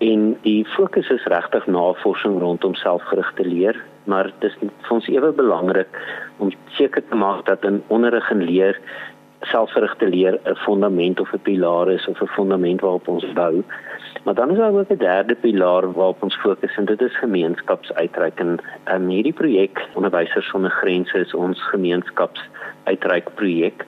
en 0.03 0.25
die 0.43 0.65
fokus 0.73 1.07
is 1.15 1.27
regtig 1.31 1.69
navorsing 1.71 2.41
rondom 2.43 2.75
selfgerigte 2.81 3.47
leer 3.47 3.79
maar 4.11 4.33
dit 4.41 4.49
is 4.51 4.57
vir 4.59 4.97
ons 4.97 5.07
ewe 5.13 5.31
belangrik 5.39 6.01
om 6.43 6.51
seker 6.81 7.07
te 7.07 7.21
maak 7.23 7.45
dat 7.47 7.63
in 7.71 7.79
onderrig 7.95 8.27
en 8.35 8.43
leer 8.43 8.81
selfgerigte 9.53 10.11
leer 10.11 10.41
'n 10.43 10.59
fundament 10.67 11.21
of 11.21 11.31
'n 11.33 11.45
pilaar 11.47 11.95
is 11.95 12.09
of 12.09 12.21
'n 12.21 12.35
fundament 12.35 12.81
waarop 12.81 13.09
ons 13.09 13.33
bou. 13.35 13.63
Maar 14.25 14.35
dan 14.35 14.51
is 14.51 14.57
daar 14.57 14.73
ook 14.73 14.91
'n 14.91 14.97
derde 14.97 15.35
pilaar 15.35 15.93
waarop 15.93 16.23
ons 16.23 16.37
fokus 16.37 16.77
en 16.77 16.85
dit 16.85 17.01
is 17.01 17.19
gemeenskapsuitreiking. 17.19 18.61
En 18.85 19.09
hierdie 19.09 19.33
projek 19.33 19.89
Onderwysers 19.95 20.49
sonder 20.49 20.71
grense 20.71 21.19
is 21.19 21.35
ons 21.35 21.63
gemeenskapsuitreik 21.63 23.35
projek. 23.35 23.85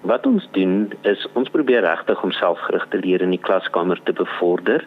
Wat 0.00 0.26
ons 0.26 0.48
doen 0.50 0.92
is 1.02 1.28
ons 1.32 1.48
probeer 1.48 1.80
regtig 1.80 2.22
om 2.22 2.30
selfgerigte 2.30 2.98
leer 2.98 3.20
in 3.20 3.30
die 3.30 3.40
klaskamer 3.40 4.00
te 4.02 4.12
bevorder 4.12 4.84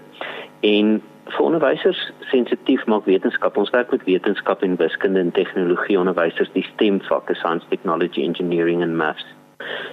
en 0.60 1.02
vir 1.30 1.46
onderwysers 1.46 2.12
sensitief 2.32 2.86
maak 2.86 3.06
wetenskap. 3.06 3.58
Ons 3.58 3.70
werk 3.70 3.92
met 3.92 4.04
wetenskap 4.04 4.64
en 4.66 4.76
wiskunde 4.76 5.20
en 5.20 5.32
tegnologie 5.32 6.00
onderwysers 6.00 6.52
die 6.56 6.66
STEM-vakke, 6.74 7.36
science, 7.36 7.66
technology, 7.70 8.24
engineering 8.24 8.82
and 8.82 8.98
maths. 8.98 9.26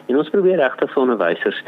En 0.07 0.17
ons 0.17 0.31
probeer 0.31 0.61
regtig 0.63 0.93
vir 0.93 1.03
onderwysers 1.03 1.63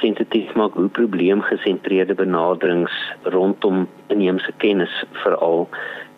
sensitief 0.00 0.52
maak 0.58 0.74
hoe 0.74 0.88
probleemgesentreerde 0.88 2.14
benaderings 2.14 2.92
rondom 3.22 3.86
inheemse 4.08 4.52
kennis 4.56 4.92
veral 5.22 5.68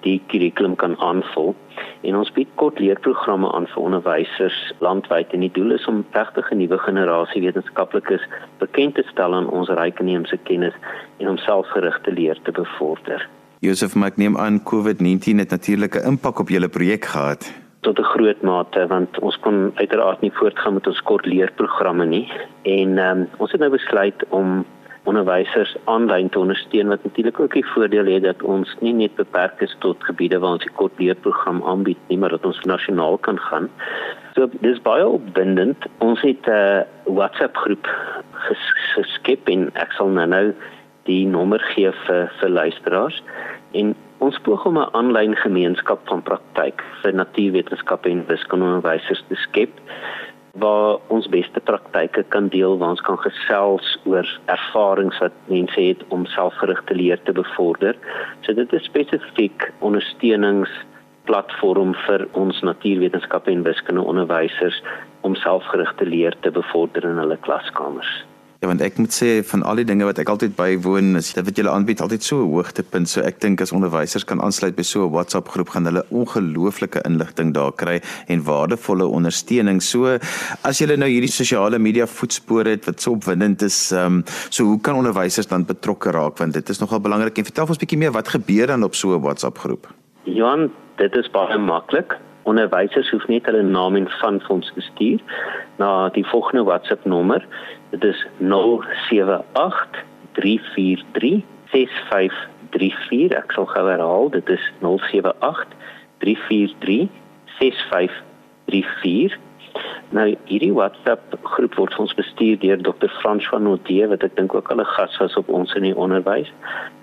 die 0.02 0.18
kurrikulum 0.30 0.74
kan 0.76 0.96
aanvul. 0.98 1.54
En 2.02 2.16
ons 2.18 2.32
bied 2.34 2.48
kort 2.60 2.80
leerprogramme 2.82 3.52
aan 3.54 3.68
vir 3.70 3.82
onderwysers 3.82 4.58
landwyd 4.82 5.34
en 5.34 5.44
die 5.46 5.52
doel 5.54 5.76
is 5.78 5.86
om 5.90 6.04
regtig 6.16 6.50
'n 6.50 6.58
nuwe 6.58 6.78
generasie 6.78 7.42
wetenskaplikes 7.42 8.24
bekend 8.58 8.94
te 8.94 9.04
stel 9.12 9.34
aan 9.34 9.50
ons 9.50 9.68
ryk 9.68 10.00
inheemse 10.00 10.38
kennis 10.42 10.74
en 11.18 11.28
om 11.28 11.36
selfgerigte 11.36 12.12
leer 12.12 12.38
te 12.42 12.52
bevorder. 12.52 13.28
Josef, 13.60 13.94
maak 13.94 14.16
neem 14.16 14.36
aan 14.36 14.62
COVID-19 14.62 15.38
het 15.38 15.50
natuurlike 15.50 16.02
impak 16.02 16.38
op 16.38 16.48
julle 16.48 16.68
projek 16.68 17.04
gehad 17.04 17.62
tot 17.82 17.98
'n 17.98 18.12
groot 18.14 18.42
mate 18.42 18.86
want 18.86 19.18
ons 19.18 19.38
kon 19.44 19.72
uiteraard 19.74 20.20
nie 20.20 20.32
voortgaan 20.32 20.74
met 20.74 20.86
ons 20.86 21.02
kort 21.02 21.26
leerprogramme 21.26 22.06
nie 22.06 22.26
en 22.62 22.98
um, 22.98 23.28
ons 23.38 23.50
het 23.52 23.60
nou 23.60 23.70
besluit 23.70 24.24
om 24.28 24.64
onderwysers 25.04 25.76
aanlyn 25.90 26.28
te 26.28 26.38
ondersteun 26.38 26.88
wat 26.88 27.02
natuurlik 27.04 27.40
ook 27.40 27.54
die 27.58 27.66
voordeel 27.66 28.06
het 28.06 28.22
dat 28.22 28.42
ons 28.42 28.76
nie 28.80 28.92
net 28.94 29.14
beperk 29.18 29.60
is 29.60 29.74
tot 29.78 30.04
gebiede 30.06 30.38
waar 30.38 30.58
ons 30.58 30.66
die 30.66 30.76
kort 30.78 30.98
leerprogram 31.02 31.62
aanbied 31.66 31.98
nie 32.08 32.18
maar 32.18 32.30
dat 32.36 32.46
ons 32.46 32.60
nasionaal 32.70 33.18
kan 33.18 33.38
gaan. 33.38 33.68
So 34.34 34.48
dis 34.60 34.80
baie 34.82 35.06
opwindend. 35.06 35.88
Ons 35.98 36.20
het 36.20 36.46
'n 36.46 36.50
uh, 36.50 36.82
WhatsApp 37.04 37.56
groep 37.56 37.86
ges 38.32 38.64
geskep 38.94 39.48
en 39.48 39.70
ek 39.74 39.92
sal 39.92 40.08
nou 40.08 40.26
nou 40.26 40.54
die 41.04 41.26
nommer 41.26 41.60
gee 41.74 41.90
vir 42.06 42.30
vir 42.40 42.48
luisteraars 42.48 43.22
en 43.72 43.94
Ons 44.22 44.36
poog 44.46 44.62
om 44.70 44.76
'n 44.78 44.92
aanlyn 44.98 45.34
gemeenskap 45.36 46.00
van 46.08 46.22
praktyk 46.22 46.82
vir 47.02 47.12
natuurwetenskappe 47.14 48.10
en 48.10 48.26
wiskundeonderwysers 48.26 49.24
te 49.28 49.34
skep 49.34 49.70
waar 50.62 50.98
ons 51.08 51.28
beste 51.28 51.60
praktyke 51.60 52.22
kan 52.28 52.48
deel, 52.48 52.78
waar 52.78 52.88
ons 52.94 53.06
kan 53.08 53.18
gesels 53.18 53.98
oor 54.04 54.40
ervarings 54.46 55.18
wat 55.18 55.32
mense 55.46 55.80
het 55.80 56.04
om 56.08 56.26
selfgerigte 56.26 56.94
leer 56.94 57.22
te 57.22 57.32
bevorder. 57.32 57.96
So 58.40 58.52
dit 58.52 58.72
is 58.72 58.84
spesifiek 58.84 59.72
ondersteuningsplatform 59.80 61.94
vir 62.06 62.28
ons 62.32 62.60
natuurwetenskappe 62.60 63.50
en 63.50 63.62
wiskundeonderwysers 63.62 64.82
om 65.20 65.34
selfgerigte 65.34 66.06
leer 66.06 66.34
te 66.40 66.50
bevorder 66.50 67.04
in 67.04 67.18
hulle 67.18 67.36
klaskamers. 67.36 68.24
Ja, 68.62 68.68
want 68.70 68.82
ek 68.86 68.94
moet 69.02 69.10
sê 69.10 69.40
van 69.42 69.64
al 69.66 69.80
die 69.80 69.84
dinge 69.88 70.06
wat 70.06 70.20
ek 70.22 70.28
altyd 70.30 70.52
bywoon, 70.54 71.16
is 71.18 71.32
dit 71.34 71.42
wat 71.42 71.56
julle 71.58 71.70
aanbied 71.72 71.98
altyd 72.04 72.22
so 72.22 72.44
'n 72.44 72.52
hoogtepunt. 72.52 73.08
So 73.10 73.20
ek 73.20 73.40
dink 73.42 73.60
as 73.60 73.72
onderwysers 73.74 74.22
kan 74.24 74.38
aansluit 74.38 74.76
by 74.76 74.84
so 74.86 75.02
'n 75.02 75.10
WhatsApp 75.10 75.48
groep 75.48 75.70
gaan 75.74 75.84
hulle 75.84 76.04
ongelooflike 76.10 77.02
inligting 77.02 77.52
daar 77.54 77.72
kry 77.72 78.00
en 78.28 78.44
waardevolle 78.44 79.06
ondersteuning. 79.06 79.82
So 79.82 80.16
as 80.62 80.78
julle 80.78 80.96
nou 80.96 81.10
hierdie 81.10 81.32
sosiale 81.32 81.78
media 81.78 82.06
voetspore 82.06 82.70
het 82.70 82.86
wat 82.86 83.00
so 83.00 83.10
opwindend 83.10 83.62
is, 83.62 83.90
um, 83.90 84.22
so 84.48 84.64
hoe 84.64 84.80
kan 84.80 84.94
onderwysers 84.94 85.48
dan 85.48 85.66
betrokke 85.66 86.12
raak 86.12 86.38
want 86.38 86.52
dit 86.52 86.68
is 86.68 86.78
nogal 86.78 87.00
belangrik 87.00 87.38
en 87.38 87.44
vertel 87.44 87.66
ons 87.66 87.76
'n 87.76 87.80
bietjie 87.80 87.98
meer 87.98 88.12
wat 88.12 88.28
gebeur 88.28 88.66
dan 88.66 88.84
op 88.84 88.94
so 88.94 89.12
'n 89.16 89.22
WhatsApp 89.22 89.58
groep. 89.58 89.88
Johan, 90.22 90.70
dit 90.98 91.16
is 91.16 91.28
baie 91.30 91.58
maklik. 91.58 92.16
Onderwysers 92.42 93.10
hoef 93.10 93.26
net 93.26 93.46
hulle 93.46 93.62
naam 93.62 93.96
en 93.96 94.08
van 94.20 94.42
ons 94.48 94.72
te 94.74 94.80
stuur 94.80 95.20
na 95.78 96.08
die 96.08 96.26
volgende 96.26 96.64
WhatsApp 96.64 97.04
nommer 97.04 97.46
Dit 97.92 98.04
is 98.04 98.26
078 98.38 100.04
343 100.32 101.44
6534. 101.72 103.36
Ek 103.36 103.52
sal 103.52 103.66
gou 103.68 103.84
herhaal. 103.88 104.30
Dit 104.32 104.48
is 104.48 104.64
078 104.80 105.74
343 106.24 107.08
6534. 107.58 109.36
Nou 110.16 110.24
hierdie 110.48 110.72
WhatsApp 110.72 111.36
groep 111.42 111.76
word 111.76 111.98
ons 112.00 112.16
bestuur 112.16 112.56
deur 112.64 112.80
Dr. 112.80 113.12
Frans 113.20 113.44
van 113.52 113.68
Notee 113.68 114.08
wat 114.08 114.24
ek 114.24 114.36
dink 114.40 114.56
ook 114.56 114.72
al 114.72 114.80
'n 114.80 114.92
gas 114.96 115.16
was 115.20 115.36
op 115.36 115.48
ons 115.48 115.72
in 115.76 115.84
die 115.88 115.96
onderwys 115.96 116.52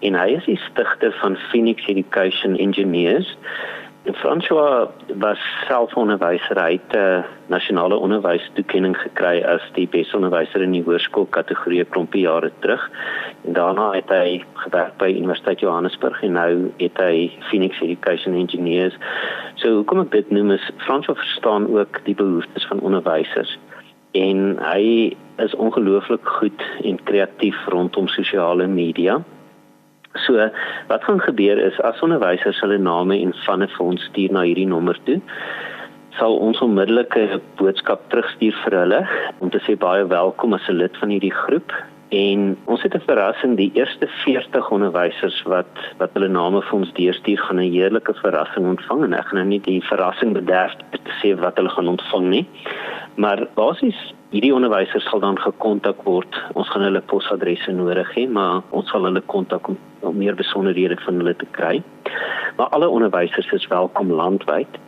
en 0.06 0.14
hy 0.14 0.30
is 0.38 0.46
die 0.46 0.62
stigter 0.70 1.14
van 1.22 1.38
Phoenix 1.50 1.86
Education 1.86 2.58
Engineers. 2.58 3.38
François 4.06 4.90
was 5.20 5.38
self 5.68 5.94
onderwyser 5.94 6.58
hy 6.58 6.72
het 6.72 6.94
'n 6.94 6.98
uh, 6.98 7.18
eh, 7.18 7.24
nasionale 7.48 7.96
onderwystoekenning 7.96 8.98
gekry 8.98 9.44
as 9.44 9.62
die 9.74 9.88
beste 9.88 10.16
onderwyser 10.16 10.62
in 10.62 10.72
die 10.72 10.84
hoërskool 10.84 11.28
kategorie 11.30 11.86
klompie 11.86 12.22
jare 12.22 12.52
terug 12.60 12.90
En 13.42 13.54
daarna 13.54 13.92
het 13.92 14.10
hy 14.10 14.44
gewerk 14.54 14.98
by 14.98 15.08
Universiteit 15.16 15.60
Johannesburg 15.60 16.22
en 16.24 16.36
nou 16.36 16.72
het 16.78 16.98
hy 17.00 17.32
Phoenix 17.50 17.80
Education 17.82 18.36
Engineers. 18.36 18.98
So 19.56 19.80
hoekom 19.80 20.04
ek 20.04 20.12
dit 20.12 20.32
noem 20.36 20.52
is 20.58 20.66
Fransjo 20.84 21.16
verstaan 21.16 21.70
ook 21.72 22.02
die 22.04 22.16
behoeftes 22.16 22.68
van 22.68 22.84
onderwysers 22.84 23.56
en 24.18 24.58
hy 24.60 25.16
is 25.40 25.56
ongelooflik 25.56 26.26
goed 26.42 26.64
en 26.84 27.04
kreatief 27.04 27.58
rondom 27.72 28.08
sosiale 28.08 28.68
media. 28.68 29.20
So 30.14 30.50
wat 30.88 31.04
gaan 31.04 31.22
gebeur 31.22 31.58
is 31.58 31.78
as 31.82 32.00
onderwysers 32.02 32.60
hulle 32.64 32.78
name 32.82 33.18
en 33.22 33.34
vanne 33.46 33.68
vir 33.76 33.86
ons 33.86 34.08
stuur 34.10 34.34
na 34.34 34.42
hierdie 34.48 34.68
nommer 34.68 34.98
toe, 35.06 35.20
sal 36.18 36.40
ons 36.42 36.62
onmiddellike 36.66 37.40
boodskap 37.60 38.02
terugstuur 38.10 38.58
vir 38.64 38.78
hulle 38.82 39.04
om 39.40 39.54
te 39.54 39.62
sê 39.68 39.78
baie 39.78 40.08
welkom 40.10 40.58
as 40.58 40.66
'n 40.68 40.82
lid 40.82 40.98
van 40.98 41.14
hierdie 41.14 41.36
groep. 41.46 41.72
En 42.10 42.58
ons 42.66 42.82
het 42.82 42.96
'n 42.96 43.06
verrassing 43.06 43.56
die 43.56 43.72
eerste 43.76 44.08
40 44.26 44.72
onderwysers 44.72 45.44
wat 45.46 45.74
wat 46.00 46.10
hulle 46.14 46.28
name 46.28 46.62
vir 46.62 46.80
ons 46.80 46.94
deurstuur 46.94 47.38
gaan 47.38 47.60
'n 47.62 47.72
heerlike 47.72 48.14
verrassing 48.14 48.66
ontvang. 48.66 49.04
En 49.04 49.14
ek 49.14 49.26
gaan 49.26 49.40
nou 49.40 49.48
nie 49.48 49.62
die 49.62 49.82
verrassing 49.82 50.34
bederf 50.34 50.74
te 50.92 51.14
sê 51.22 51.40
wat 51.40 51.56
hulle 51.58 51.70
gaan 51.70 51.88
ontvang 51.88 52.30
nie 52.30 52.46
maar 53.20 53.42
basies 53.58 53.98
hierdie 54.32 54.54
onderwysers 54.56 55.04
sal 55.10 55.20
dan 55.20 55.40
gekontak 55.40 56.04
word. 56.08 56.38
Ons 56.56 56.70
gaan 56.72 56.86
hulle 56.88 57.02
posadresse 57.12 57.72
nodig 57.76 58.12
hê 58.16 58.26
maar 58.32 58.62
ons 58.76 58.88
sal 58.94 59.08
hulle 59.10 59.24
kontak 59.34 59.68
om, 59.68 59.78
om 60.08 60.16
meer 60.16 60.38
besonderhede 60.40 60.96
van 61.04 61.20
hulle 61.20 61.36
te 61.36 61.50
kry. 61.58 61.82
Maar 62.58 62.72
alle 62.78 62.88
onderwysers 62.88 63.52
is 63.58 63.68
welkom 63.68 64.14
landwyd. 64.22 64.80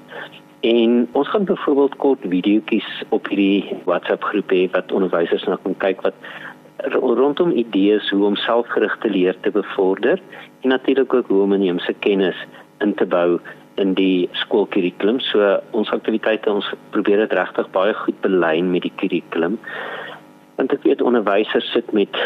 En 0.61 1.09
ons 1.17 1.29
gaan 1.33 1.50
byvoorbeeld 1.50 1.97
kort 2.03 2.23
videoetjies 2.23 2.89
op 3.09 3.27
hierdie 3.27 3.81
WhatsApp 3.89 4.23
groep 4.29 4.53
hê 4.55 4.63
wat 4.77 4.95
onderwysers 4.95 5.47
na 5.50 5.57
kan 5.63 5.75
kyk 5.83 6.05
wat 6.07 6.31
rondom 7.19 7.51
idees 7.51 8.09
hoe 8.09 8.25
om 8.25 8.38
selfgerigte 8.39 9.09
leer 9.09 9.35
te 9.41 9.51
bevorder 9.51 10.21
en 10.61 10.69
natuurlik 10.69 11.13
ook 11.13 11.27
hoe 11.27 11.41
om 11.43 11.53
inheemse 11.53 11.93
kennis 12.00 12.38
in 12.79 12.95
te 12.95 13.05
bou 13.05 13.39
in 13.82 13.94
die 13.98 14.30
skoolkurrikulum. 14.44 15.20
So 15.32 15.58
ons 15.78 15.92
aktiwiteite 15.94 16.51
ons 16.51 16.68
probeer 16.96 17.24
dit 17.24 17.36
regtig 17.38 17.70
baie 17.75 17.94
goed 18.04 18.18
belyn 18.25 18.72
met 18.74 18.88
die 18.88 18.94
kurrikulum. 19.01 19.60
Want 20.58 20.74
ek 20.75 20.84
weet 20.86 21.01
onderwysers 21.01 21.70
sit 21.74 21.94
met 21.96 22.18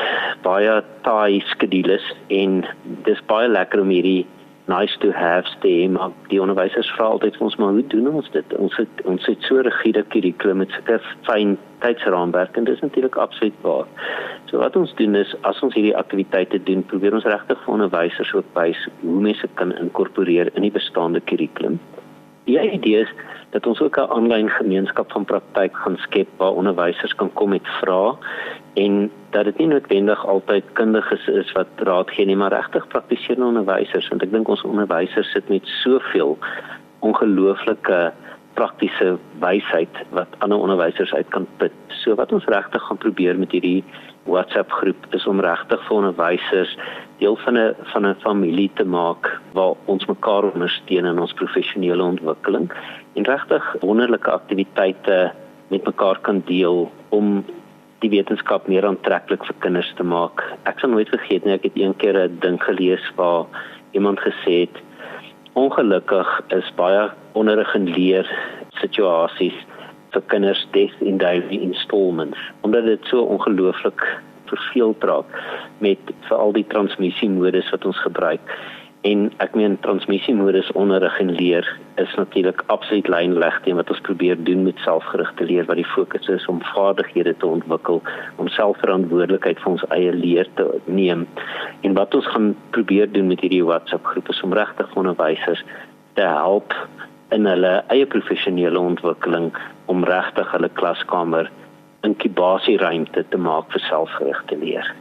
baie 0.43 0.79
taai 1.05 1.41
skedules 1.53 2.05
en 2.33 2.63
dis 3.07 3.21
baie 3.29 3.47
lekker 3.51 3.83
om 3.83 3.93
hierdie 3.93 4.25
nice 4.67 4.97
to 4.99 5.11
have 5.11 5.45
stem 5.57 5.91
maar 5.91 6.11
die 6.31 6.41
onderwysers 6.41 6.89
vra 6.97 7.11
altyd 7.13 7.37
vir 7.37 7.47
ons 7.47 7.57
maar 7.61 7.75
hoe 7.77 7.87
doen 7.93 8.07
ons 8.21 8.29
dit? 8.33 8.55
Ons 8.57 8.77
het 8.81 9.03
ons 9.05 9.25
het 9.29 9.49
so 9.49 9.61
rigiede 9.67 10.03
kurrikulum 10.13 10.63
met 10.63 10.73
sulke 10.73 10.99
fyn 11.27 11.57
tydsraamwerk 11.83 12.57
en 12.57 12.65
dit 12.69 12.75
is 12.75 12.81
natuurlik 12.81 13.17
absoluut 13.21 13.59
waar. 13.61 13.89
So 14.49 14.63
wat 14.63 14.75
ons 14.75 14.93
doen 15.01 15.15
is 15.15 15.35
as 15.41 15.61
ons 15.65 15.77
hierdie 15.77 15.97
aktiwiteite 15.97 16.63
doen 16.69 16.85
probeer 16.93 17.17
ons 17.19 17.27
regtig 17.29 17.61
vir 17.65 17.75
onderwysers 17.77 18.33
ook 18.33 18.49
wys 18.57 18.87
hoe 19.03 19.21
mense 19.29 19.51
kan 19.61 19.75
inkorporeer 19.77 20.53
in 20.55 20.65
die 20.65 20.73
bestaande 20.79 21.21
kurrikulum 21.29 21.79
die 22.45 22.59
idee 22.71 23.01
is 23.01 23.11
dat 23.55 23.67
ons 23.67 23.81
ook 23.81 23.97
'n 23.97 24.11
aanlyn 24.15 24.49
gemeenskap 24.49 25.11
van 25.11 25.25
praktyk 25.25 25.77
gaan 25.77 25.97
skep 25.97 26.27
waar 26.37 26.53
onderwysers 26.53 27.15
kan 27.15 27.33
kom 27.33 27.49
met 27.49 27.67
vrae 27.79 28.15
en 28.73 29.11
dat 29.29 29.43
dit 29.45 29.57
nie 29.57 29.67
noodwendig 29.67 30.25
altyd 30.25 30.63
kundiges 30.73 31.27
is 31.27 31.51
wat 31.51 31.67
raad 31.75 32.09
gee 32.11 32.25
nie, 32.25 32.35
maar 32.35 32.53
regtig 32.53 32.87
praktiserende 32.87 33.45
onderwysers 33.45 34.07
want 34.07 34.23
ek 34.23 34.31
dink 34.31 34.47
ons 34.47 34.61
onderwysers 34.61 35.31
sit 35.31 35.49
met 35.49 35.67
soveel 35.83 36.37
ongelooflike 36.99 38.11
praktiese 38.53 39.17
wysheid 39.39 39.95
wat 40.09 40.27
ander 40.37 40.57
onderwysers 40.57 41.13
uit 41.13 41.27
kan 41.29 41.47
put. 41.57 41.71
So 41.87 42.15
wat 42.15 42.31
ons 42.31 42.45
regtig 42.45 42.81
gaan 42.81 42.97
probeer 42.97 43.37
met 43.37 43.51
hierdie 43.51 43.83
WhatsApp 44.25 44.71
groep 44.71 45.05
is 45.13 45.25
om 45.29 45.39
regtig 45.39 45.81
vir 45.87 45.95
onderwysers 45.95 46.77
deel 47.21 47.35
van 47.45 47.57
'n 47.57 47.75
van 47.93 48.05
'n 48.07 48.21
familie 48.25 48.71
te 48.73 48.85
maak 48.85 49.41
waar 49.53 49.73
ons 49.85 50.05
mekaar 50.05 50.43
ondersteun 50.51 51.05
in 51.05 51.19
ons 51.19 51.33
professionele 51.33 52.03
ontwikkeling 52.03 52.71
en 53.13 53.23
regtig 53.23 53.75
wonderlike 53.81 54.31
aktiwiteite 54.31 55.31
met 55.67 55.85
mekaar 55.85 56.19
kan 56.21 56.41
deel 56.45 56.91
om 57.09 57.45
die 57.99 58.09
wetenskap 58.09 58.67
meer 58.67 58.85
aantreklik 58.85 59.45
vir 59.45 59.55
kinders 59.59 59.93
te 59.97 60.03
maak. 60.03 60.43
Ek 60.63 60.79
sal 60.79 60.89
nooit 60.89 61.09
vergeet 61.09 61.45
nie, 61.45 61.53
ek 61.53 61.63
het 61.63 61.77
eendag 61.77 62.29
'n 62.29 62.39
ding 62.39 62.63
gelees 62.63 63.05
waar 63.15 63.45
iemand 63.91 64.19
gesê 64.19 64.67
het 64.67 64.75
ongelukkig 65.53 66.41
is 66.47 66.71
baie 66.75 67.09
onderrig 67.33 67.75
en 67.75 67.87
leer 67.89 68.27
situasies 68.81 69.55
vir 70.15 70.25
kinders 70.33 70.63
des 70.77 70.95
in 71.03 71.19
daily 71.21 71.59
installments 71.69 72.39
omdat 72.67 72.87
dit 72.89 73.11
so 73.11 73.27
ongelooflik 73.37 74.07
verveeld 74.49 75.03
raak 75.03 75.37
met 75.77 75.99
veral 76.29 76.53
die 76.55 76.67
transmissiemodus 76.71 77.69
wat 77.73 77.85
ons 77.85 78.01
gebruik. 78.05 78.55
En 79.05 79.27
ek 79.43 79.53
meen 79.53 79.75
transmissiemodus 79.85 80.71
onderrig 80.73 81.19
en 81.21 81.29
leer 81.37 81.67
is 82.01 82.13
natuurlik 82.17 82.63
absoluut 82.73 83.09
lynleg 83.11 83.59
teen 83.65 83.77
wat 83.77 83.91
ons 83.93 84.01
probeer 84.07 84.39
doen 84.47 84.63
met 84.65 84.81
selfgerigte 84.81 85.45
leer 85.45 85.67
wat 85.69 85.77
die 85.77 85.91
fokus 85.91 86.29
is 86.33 86.47
om 86.49 86.63
vaardighede 86.73 87.35
te 87.37 87.45
ontwikkel, 87.45 88.01
om 88.41 88.49
selfverantwoordelikheid 88.49 89.61
vir 89.61 89.71
ons 89.75 89.85
eie 89.93 90.13
leer 90.13 90.49
te 90.57 90.65
neem. 90.85 91.27
En 91.85 91.93
wat 91.93 92.17
ons 92.17 92.31
gaan 92.33 92.55
probeer 92.73 93.11
doen 93.11 93.29
met 93.29 93.45
hierdie 93.45 93.65
WhatsApp 93.65 94.09
groep 94.13 94.33
is 94.33 94.41
om 94.41 94.57
regtig 94.57 94.97
onderwysers 94.97 95.61
te 96.17 96.25
help 96.25 96.73
in 97.35 97.45
hulle 97.49 97.77
eie 97.93 98.09
professionele 98.09 98.79
ontwikkeling 98.79 99.51
om 99.85 100.03
regtig 100.03 100.51
hulle 100.51 100.69
klaskamer 100.69 101.51
inkubasieruimte 102.05 103.25
te 103.29 103.37
maak 103.37 103.71
vir 103.73 103.83
selfgerigte 103.89 104.57
leer. 104.61 104.93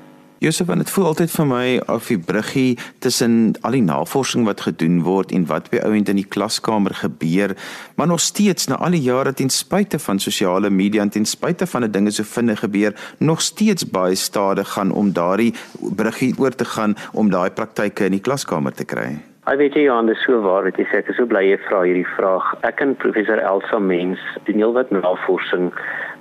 Josef, 0.45 0.67
want 0.67 0.83
dit 0.83 0.91
voel 0.93 1.07
altyd 1.09 1.31
vir 1.33 1.47
my 1.49 1.67
of 1.89 2.09
die 2.11 2.19
bruggie 2.21 2.75
tussen 3.01 3.55
al 3.65 3.77
die 3.79 3.85
navorsing 3.85 4.45
wat 4.45 4.65
gedoen 4.67 4.99
word 5.07 5.33
en 5.33 5.47
wat 5.49 5.71
by 5.73 5.81
ouend 5.87 6.11
in 6.13 6.21
die 6.21 6.27
klaskamer 6.37 6.93
gebeur, 6.99 7.55
maar 7.97 8.11
nog 8.11 8.21
steeds 8.21 8.69
na 8.69 8.77
al 8.77 8.93
die 8.93 9.01
jare 9.07 9.33
ten 9.33 9.49
spyte 9.49 10.01
van 10.03 10.21
sosiale 10.21 10.69
media 10.71 11.07
en 11.07 11.15
ten 11.15 11.25
spyte 11.25 11.67
van 11.67 11.85
'n 11.85 11.91
dinge 11.91 12.11
so 12.11 12.25
vinnig 12.25 12.61
gebeur, 12.61 12.93
nog 13.19 13.41
steeds 13.41 13.89
baie 13.89 14.15
stadig 14.15 14.69
gaan 14.69 14.93
om 14.93 15.13
daardie 15.13 15.55
bruggie 15.97 16.35
oor 16.39 16.55
te 16.55 16.65
gaan 16.65 16.97
om 17.13 17.31
daai 17.31 17.51
praktyke 17.51 18.05
in 18.05 18.13
die 18.13 18.21
klaskamer 18.21 18.73
te 18.73 18.85
kry. 18.85 19.34
Ek 19.45 19.59
weet 19.61 19.75
jy 19.77 19.91
aan 19.93 20.07
die 20.09 20.17
so 20.23 20.39
waar 20.41 20.65
dit 20.65 20.79
sê 20.89 21.03
ek 21.03 21.11
is 21.13 21.19
so 21.21 21.29
bly 21.29 21.43
jy 21.45 21.59
vra 21.67 21.83
hierdie 21.85 22.07
vraag. 22.15 22.47
Ek 22.65 22.79
en 22.81 22.95
professor 22.97 23.43
Elsa 23.45 23.77
Mens 23.77 24.23
doen 24.47 24.63
heelwat 24.63 24.89
navorsing 24.95 25.67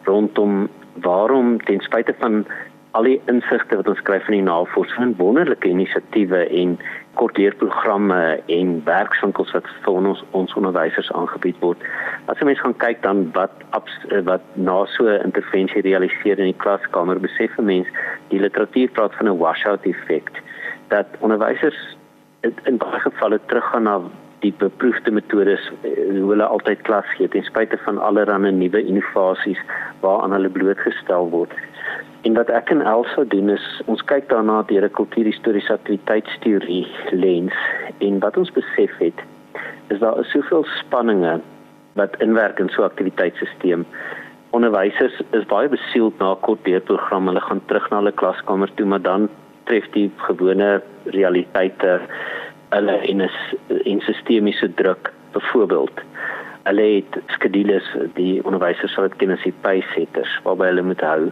rondom 0.10 0.66
waarom 1.06 1.54
ten 1.70 1.80
spyte 1.86 2.12
van 2.20 2.42
al 3.00 3.08
die 3.08 3.22
insigte 3.32 3.80
wat 3.80 3.88
ons 3.94 4.04
kry 4.10 4.20
van 4.26 4.36
die 4.36 4.44
navorsing, 4.44 5.16
wonderlike 5.22 5.72
inisiatiewe 5.72 6.44
en 6.60 6.76
kortleerprogramme 7.22 8.20
en 8.58 8.76
werkswinkels 8.92 9.56
wat 9.56 9.72
vir 9.88 10.02
ons 10.02 10.28
ons 10.36 10.60
onderwysers 10.60 11.16
aangebied 11.16 11.64
word. 11.64 11.88
As 12.28 12.44
jy 12.44 12.52
mens 12.52 12.68
gaan 12.68 12.78
kyk 12.84 13.08
dan 13.08 13.30
wat 13.40 13.56
wat 14.28 14.54
na 14.60 14.78
so 14.98 15.08
'n 15.08 15.32
intervensie 15.32 15.88
realiseer 15.88 16.44
in 16.44 16.52
die 16.52 16.62
klaskamer, 16.68 17.24
besef 17.24 17.56
'n 17.56 17.72
mens 17.72 17.88
die 18.36 18.44
literatuur 18.44 18.92
praat 18.92 19.16
van 19.16 19.32
'n 19.32 19.40
washout 19.40 19.88
effek 19.88 20.28
dat 20.92 21.08
onderwysers 21.24 21.96
in 22.44 22.78
baie 22.78 23.00
gevalle 23.00 23.40
teruggaan 23.48 23.88
na 23.88 24.00
die 24.44 24.54
beproefde 24.60 25.12
metodes 25.12 25.64
eh, 25.88 25.92
hoe 26.20 26.30
hulle 26.34 26.46
altyd 26.46 26.82
klas 26.88 27.08
gee 27.18 27.30
ten 27.32 27.46
spyte 27.48 27.78
van 27.86 28.02
allerlei 28.08 28.52
nuwe 28.52 28.82
innovasies 28.84 29.62
waaraan 30.02 30.36
hulle 30.36 30.50
blootgestel 30.50 31.30
word. 31.32 31.54
En 32.28 32.36
wat 32.40 32.50
ek 32.50 32.72
en 32.72 32.82
Elsa 32.82 33.24
doen 33.32 33.50
is 33.56 33.64
ons 33.92 34.04
kyk 34.12 34.28
daarna 34.32 34.64
deur 34.68 34.86
'n 34.88 34.98
kultuurhistoriese 35.00 35.74
aktiwiteitsteorie 35.74 36.88
lens 37.12 37.56
en 38.00 38.20
wat 38.20 38.38
ons 38.38 38.52
besef 38.52 38.98
het 39.00 39.24
is 39.88 40.00
daar 40.00 40.20
is 40.20 40.32
soveel 40.32 40.66
spanninge 40.80 41.40
wat 42.00 42.20
inwerk 42.20 42.60
in 42.60 42.70
so 42.70 42.82
'n 42.82 42.92
aktiwiteitstelsel. 42.92 43.86
Onderwysers 44.50 45.22
is 45.32 45.46
baie 45.46 45.70
besield 45.70 46.20
na 46.20 46.36
kort 46.42 46.68
leerprogram, 46.68 47.28
hulle 47.28 47.42
gaan 47.42 47.62
terug 47.66 47.90
na 47.90 47.98
hulle 47.98 48.12
klaskamer 48.12 48.70
toe, 48.76 48.86
maar 48.86 49.02
dan 49.02 49.30
tref 49.70 49.90
die 49.96 50.10
gewone 50.28 50.82
realiteite 51.06 52.00
hulle 52.74 52.98
in 53.08 53.22
'n 53.22 53.30
in 53.84 54.02
sistemiese 54.02 54.74
druk 54.74 55.14
byvoorbeeld 55.34 56.02
hulle 56.64 56.86
het 56.96 57.22
skedules 57.28 57.88
die 58.16 58.44
onderwysers 58.46 58.94
sal 58.94 59.08
dit 59.10 59.18
ken 59.22 59.36
as 59.36 59.44
die 59.44 59.56
pacesetters 59.62 60.40
waarby 60.44 60.66
hulle 60.72 60.86
moet 60.92 61.02
hou 61.02 61.32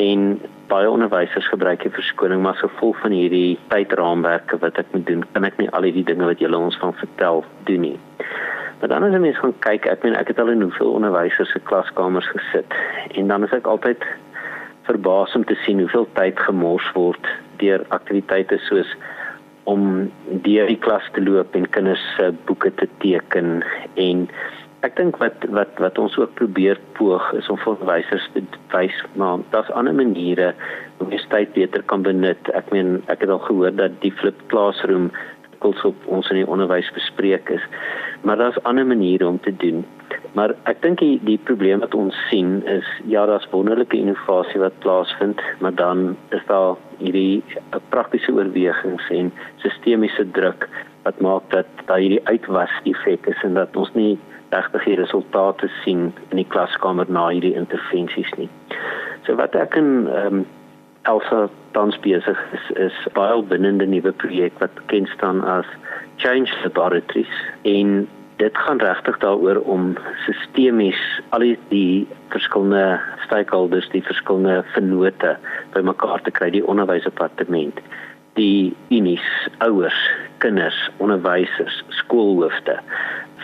en 0.00 0.40
baie 0.70 0.90
onderwysers 0.90 1.48
gebruik 1.48 1.82
hier 1.82 1.92
verskoning 1.92 2.42
maar 2.42 2.56
so 2.60 2.70
vol 2.78 2.94
van 3.02 3.14
hierdie 3.14 3.58
tydraamwerke 3.72 4.58
wat 4.62 4.78
ek 4.80 4.92
moet 4.94 5.06
doen 5.08 5.24
kan 5.32 5.48
ek 5.48 5.58
nie 5.60 5.68
al 5.76 5.86
hierdie 5.88 6.06
dinge 6.08 6.28
wat 6.28 6.42
julle 6.42 6.56
ons 6.56 6.78
van 6.80 6.94
vertel 7.00 7.44
doen 7.68 7.84
nie. 7.88 7.98
Maar 8.80 8.92
dan 8.94 9.04
as 9.04 9.12
jy 9.12 9.20
mens 9.20 9.40
gaan 9.42 9.56
kyk, 9.66 9.88
ek 9.92 10.04
meen 10.06 10.16
ek 10.16 10.30
het 10.32 10.40
al 10.40 10.52
in 10.54 10.64
hoeveel 10.64 10.94
onderwysers 10.96 11.52
se 11.52 11.60
klaskamers 11.68 12.28
gesit 12.32 12.76
en 13.18 13.28
dan 13.28 13.44
is 13.44 13.56
ek 13.56 13.68
altyd 13.68 14.06
verbaas 14.88 15.34
om 15.36 15.44
te 15.44 15.58
sien 15.66 15.82
hoeveel 15.82 16.08
tyd 16.16 16.40
gemors 16.46 16.86
word 16.96 17.32
deur 17.62 17.84
aktiwiteite 17.88 18.58
soos 18.68 18.88
om 19.70 20.08
deur 20.46 20.66
die 20.66 20.80
klas 20.80 21.06
te 21.14 21.22
loop 21.22 21.54
en 21.54 21.68
kinders 21.76 22.02
se 22.16 22.32
boeke 22.48 22.72
te 22.80 22.88
teken 23.04 23.60
en 23.94 24.26
Ek 24.80 24.94
dink 24.96 25.18
wat 25.20 25.42
wat 25.52 25.76
wat 25.82 25.98
ons 26.00 26.14
ook 26.16 26.30
probeer 26.38 26.78
poog 26.96 27.26
is 27.36 27.50
om 27.52 27.58
vir 27.60 27.74
onderwysers 27.74 28.28
te 28.32 28.40
wys 28.72 28.96
maar 29.20 29.42
daar's 29.52 29.68
ander 29.76 29.92
maniere 29.92 30.54
om 31.04 31.10
die 31.12 31.20
tyd 31.32 31.52
beter 31.52 31.84
kan 31.92 32.04
benut. 32.04 32.48
Ek 32.56 32.70
meen 32.72 33.02
ek 33.12 33.20
het 33.24 33.32
al 33.32 33.42
gehoor 33.44 33.74
dat 33.76 33.98
die 34.00 34.12
flip 34.22 34.40
classroom 34.52 35.10
kos 35.60 35.84
op 35.84 36.06
ons 36.08 36.30
in 36.32 36.40
die 36.40 36.48
onderwys 36.48 36.88
bespreek 36.96 37.52
is. 37.52 37.64
Maar 38.24 38.40
daar's 38.40 38.62
ander 38.64 38.86
maniere 38.88 39.28
om 39.28 39.40
te 39.44 39.52
doen. 39.52 39.84
Maar 40.38 40.54
ek 40.70 40.82
dink 40.82 41.00
die 41.02 41.18
die 41.26 41.38
probleem 41.48 41.82
wat 41.84 41.94
ons 41.94 42.16
sien 42.30 42.60
is 42.70 42.86
ja, 43.10 43.26
daar's 43.26 43.48
wonderlike 43.50 43.96
innovasie 43.96 44.60
wat 44.62 44.78
plaasvind, 44.84 45.42
maar 45.58 45.74
dan 45.74 46.16
is 46.36 46.44
daar 46.46 46.76
hierdie 46.98 47.42
praktiese 47.88 48.32
oorwegings 48.32 49.08
en 49.10 49.32
sistemiese 49.64 50.26
druk 50.36 50.68
wat 51.02 51.20
maak 51.20 51.46
dat 51.54 51.66
daar 51.86 52.02
hierdie 52.02 52.24
uitwas 52.24 52.72
effek 52.84 53.26
is 53.26 53.42
en 53.42 53.54
dat 53.58 53.76
ons 53.76 53.92
nie 53.94 54.18
regtig 54.50 54.84
die 54.84 54.98
resultate 54.98 55.70
sien 55.82 56.10
in 56.30 56.40
die 56.42 56.48
klaskamer 56.54 57.08
na 57.08 57.28
hierdie 57.30 57.54
intervensies 57.58 58.30
nie. 58.38 58.48
So 59.26 59.36
wat 59.40 59.54
ek 59.58 59.78
in 59.80 60.08
ehm 60.08 60.42
um, 60.42 60.48
Elsa 61.08 61.48
tans 61.72 61.96
besig 62.04 62.36
is 62.52 62.66
is 62.76 62.96
baie 63.16 63.38
binnende 63.48 63.86
nuwe 63.88 64.12
projek 64.12 64.58
wat 64.60 64.74
bekend 64.76 65.08
staan 65.08 65.40
as 65.48 65.68
Change 66.20 66.52
Laboratories 66.62 67.36
en 67.64 68.02
dit 68.40 68.58
gaan 68.58 68.80
regtig 68.80 69.18
daaroor 69.20 69.60
om 69.68 69.92
sistemies 70.24 71.00
al 71.36 71.44
die 71.68 72.08
verskillende 72.32 73.00
stakeholders, 73.26 73.88
die 73.92 74.04
verskillende 74.06 74.62
vennote 74.74 75.36
bymekaar 75.74 76.22
te 76.24 76.32
kry, 76.32 76.48
die 76.54 76.64
onderwysdepartement, 76.64 77.82
die 78.38 78.72
unies, 78.88 79.26
ouers, 79.66 79.98
kinders, 80.40 80.78
onderwysers, 81.04 81.82
skoolhoofde 82.00 82.78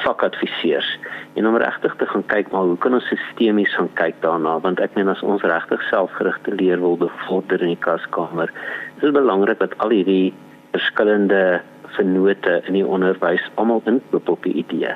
vakadviseurs. 0.05 0.89
En 1.37 1.49
om 1.49 1.57
regtig 1.61 1.95
te 2.01 2.09
gaan 2.09 2.25
kyk 2.33 2.51
maar 2.53 2.69
hoe 2.71 2.81
kan 2.81 2.97
ons 2.97 3.09
sistemies 3.13 3.75
gaan 3.77 3.93
kyk 4.01 4.17
daarna? 4.25 4.57
Want 4.65 4.81
ek 4.81 4.97
meen 4.97 5.13
as 5.13 5.25
ons 5.25 5.45
regtig 5.45 5.83
selfgerigte 5.91 6.57
leer 6.57 6.81
wil 6.81 6.97
bevorder 7.01 7.61
in 7.65 7.75
die 7.75 7.85
klaskamer 7.85 8.53
is 8.97 9.05
dit 9.05 9.13
belangrik 9.13 9.61
dat 9.61 9.77
al 9.85 9.93
hierdie 9.93 10.33
verskillende 10.73 11.61
vennote 11.97 12.61
in 12.67 12.79
die 12.79 12.87
onderwys 12.87 13.45
almal 13.61 13.83
inkoop 13.91 14.29
op 14.29 14.43
die 14.47 14.55
idee. 14.63 14.95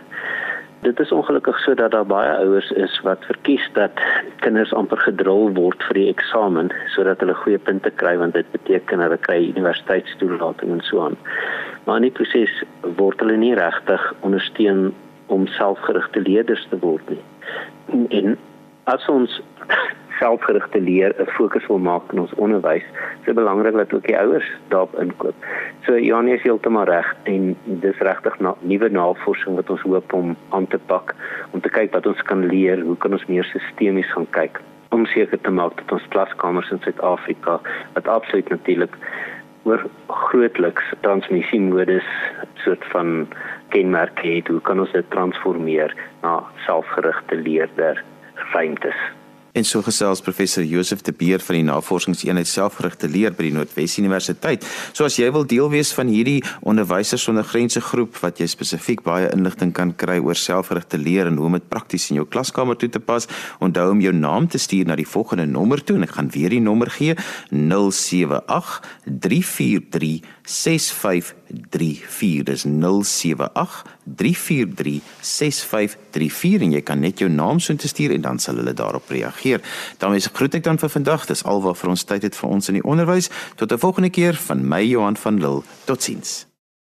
Dit 0.81 1.01
is 1.01 1.13
ongelukkig 1.13 1.59
so 1.61 1.75
dat 1.77 1.93
daar 1.93 2.07
baie 2.09 2.31
ouers 2.41 2.71
is 2.71 2.95
wat 3.05 3.25
verkies 3.29 3.67
dat 3.77 4.01
kinders 4.41 4.73
amper 4.73 5.03
gedrul 5.05 5.51
word 5.59 5.83
vir 5.89 5.99
die 5.99 6.09
eksamen 6.09 6.71
sodat 6.95 7.21
hulle 7.21 7.37
goeie 7.43 7.61
punte 7.61 7.93
kry 8.01 8.15
want 8.23 8.39
dit 8.39 8.49
beteken 8.55 9.05
hulle 9.05 9.19
kry 9.27 9.43
universiteitstoelating 9.51 10.73
en 10.79 10.81
so 10.89 11.05
aan. 11.05 11.19
Maar 11.85 12.01
in 12.01 12.09
die 12.09 12.17
proses 12.17 12.63
word 12.97 13.21
hulle 13.21 13.37
nie 13.37 13.53
regtig 13.59 14.07
ondersteun 14.25 14.89
om 15.29 15.47
selfgerigte 15.59 16.25
leerders 16.25 16.65
te 16.71 16.81
word 16.81 17.13
nie. 17.13 18.09
En 18.09 18.39
as 18.89 19.05
ons 19.13 19.41
selfgerigte 20.21 20.81
leer 20.81 21.15
'n 21.19 21.31
fokus 21.37 21.67
wil 21.67 21.79
maak 21.79 22.13
in 22.13 22.21
ons 22.21 22.35
onderwys, 22.35 22.87
is 23.21 23.27
dit 23.27 23.35
belangrik 23.35 23.77
dat 23.77 23.93
ook 23.95 24.07
die 24.07 24.19
ouers 24.19 24.49
daarop 24.69 24.95
inkoop. 25.01 25.35
So 25.85 25.99
Janie 25.99 26.35
is 26.35 26.43
heeltemal 26.43 26.85
reg 26.85 27.15
en 27.23 27.57
dis 27.65 27.99
regtig 27.99 28.39
na, 28.41 28.55
nuwe 28.61 28.89
navorsing 28.89 29.57
wat 29.57 29.71
ons 29.71 29.81
hoop 29.81 30.13
om 30.13 30.37
aan 30.51 30.67
te 30.67 30.79
pak 30.87 31.15
om 31.51 31.61
te 31.61 31.69
kyk 31.69 31.93
wat 31.93 32.07
ons 32.07 32.23
kan 32.23 32.47
leer, 32.47 32.81
hoe 32.81 32.97
kan 32.97 33.13
ons 33.13 33.27
meer 33.27 33.45
sistemies 33.45 34.13
gaan 34.13 34.31
kyk 34.31 34.61
om 34.91 35.07
seker 35.07 35.41
te 35.41 35.51
maak 35.51 35.77
dat 35.77 35.93
ons 35.93 36.09
klaskamers 36.09 36.71
in 36.71 36.81
Suid-Afrika 36.83 37.61
wat 37.95 38.09
absoluut 38.09 38.49
natuurlik 38.49 38.97
oor 39.69 39.85
grootliks 40.09 40.93
transmissiemodus 41.05 42.07
soort 42.65 42.85
van 42.93 43.29
kenmerke 43.69 44.27
het, 44.27 44.49
hoe 44.49 44.61
kan 44.61 44.81
ons 44.81 44.93
dit 44.97 45.11
transformeer 45.15 45.95
na 46.25 46.41
selfgerigte 46.67 47.37
leerder 47.37 48.03
ruimtes? 48.53 49.01
En 49.53 49.65
so 49.67 49.83
gesels 49.83 50.21
professor 50.23 50.63
Josef 50.63 51.01
de 51.03 51.13
Beer 51.13 51.43
van 51.43 51.57
die 51.57 51.65
Navorsingseenheid 51.67 52.47
Selfgerigte 52.47 53.09
Leer 53.11 53.35
by 53.35 53.49
die 53.49 53.55
Noordwes 53.57 53.97
Universiteit. 53.99 54.67
So 54.95 55.09
as 55.09 55.17
jy 55.19 55.27
wil 55.35 55.47
deel 55.51 55.71
wees 55.73 55.91
van 55.97 56.11
hierdie 56.13 56.39
onderwysers 56.63 57.25
sonder 57.27 57.47
grense 57.47 57.83
groep 57.83 58.15
wat 58.23 58.39
jy 58.39 58.47
spesifiek 58.51 59.03
baie 59.03 59.27
inligting 59.35 59.73
kan 59.75 59.91
kry 59.99 60.21
oor 60.23 60.39
selfgerigte 60.39 61.01
leer 61.03 61.27
en 61.27 61.41
hoe 61.41 61.49
om 61.49 61.59
dit 61.59 61.67
prakties 61.73 62.11
in 62.13 62.21
jou 62.21 62.29
klaskamer 62.31 62.79
toe 62.79 62.93
te 62.95 63.03
pas, 63.03 63.27
onthou 63.59 63.89
om 63.91 64.05
jou 64.05 64.15
naam 64.15 64.47
te 64.47 64.61
stuur 64.63 64.87
na 64.87 64.99
die 64.99 65.09
volgende 65.09 65.49
nommer 65.51 65.83
toe 65.83 65.99
en 65.99 66.07
ek 66.07 66.15
gaan 66.21 66.31
weer 66.31 66.55
die 66.55 66.63
nommer 66.63 66.91
gee: 66.95 67.19
078 67.51 68.79
343 69.05 70.39
6534 70.51 72.45
dis 72.45 72.65
078 72.67 73.85
343 74.05 75.01
6534 75.21 76.67
en 76.67 76.73
jy 76.73 76.83
kan 76.83 77.01
net 77.01 77.19
jou 77.23 77.31
naam 77.31 77.61
so 77.61 77.73
instuur 77.73 78.11
en 78.15 78.21
dan 78.21 78.39
sal 78.39 78.57
hulle 78.61 78.75
daarop 78.75 79.09
reageer 79.09 79.31
reageer. 79.31 79.61
daarmee 79.99 80.21
groet 80.21 80.55
ek 80.55 80.65
dan 80.65 80.79
vir 80.79 80.89
vandag. 80.89 81.27
Dis 81.27 81.45
alwaar 81.45 81.75
vir 81.75 81.91
ons 81.91 82.05
tyd 82.05 82.23
het 82.23 82.37
vir 82.37 82.51
ons 82.51 82.69
in 82.69 82.81
die 82.81 82.85
onderwys. 82.85 83.31
Tot 83.57 83.73
'n 83.73 83.79
volgende 83.79 84.11
keer 84.11 84.35
van 84.35 84.69
my 84.69 84.83
Johan 84.83 85.17
van 85.17 85.41
Lille. 85.41 85.63
Totsiens. 85.85 86.50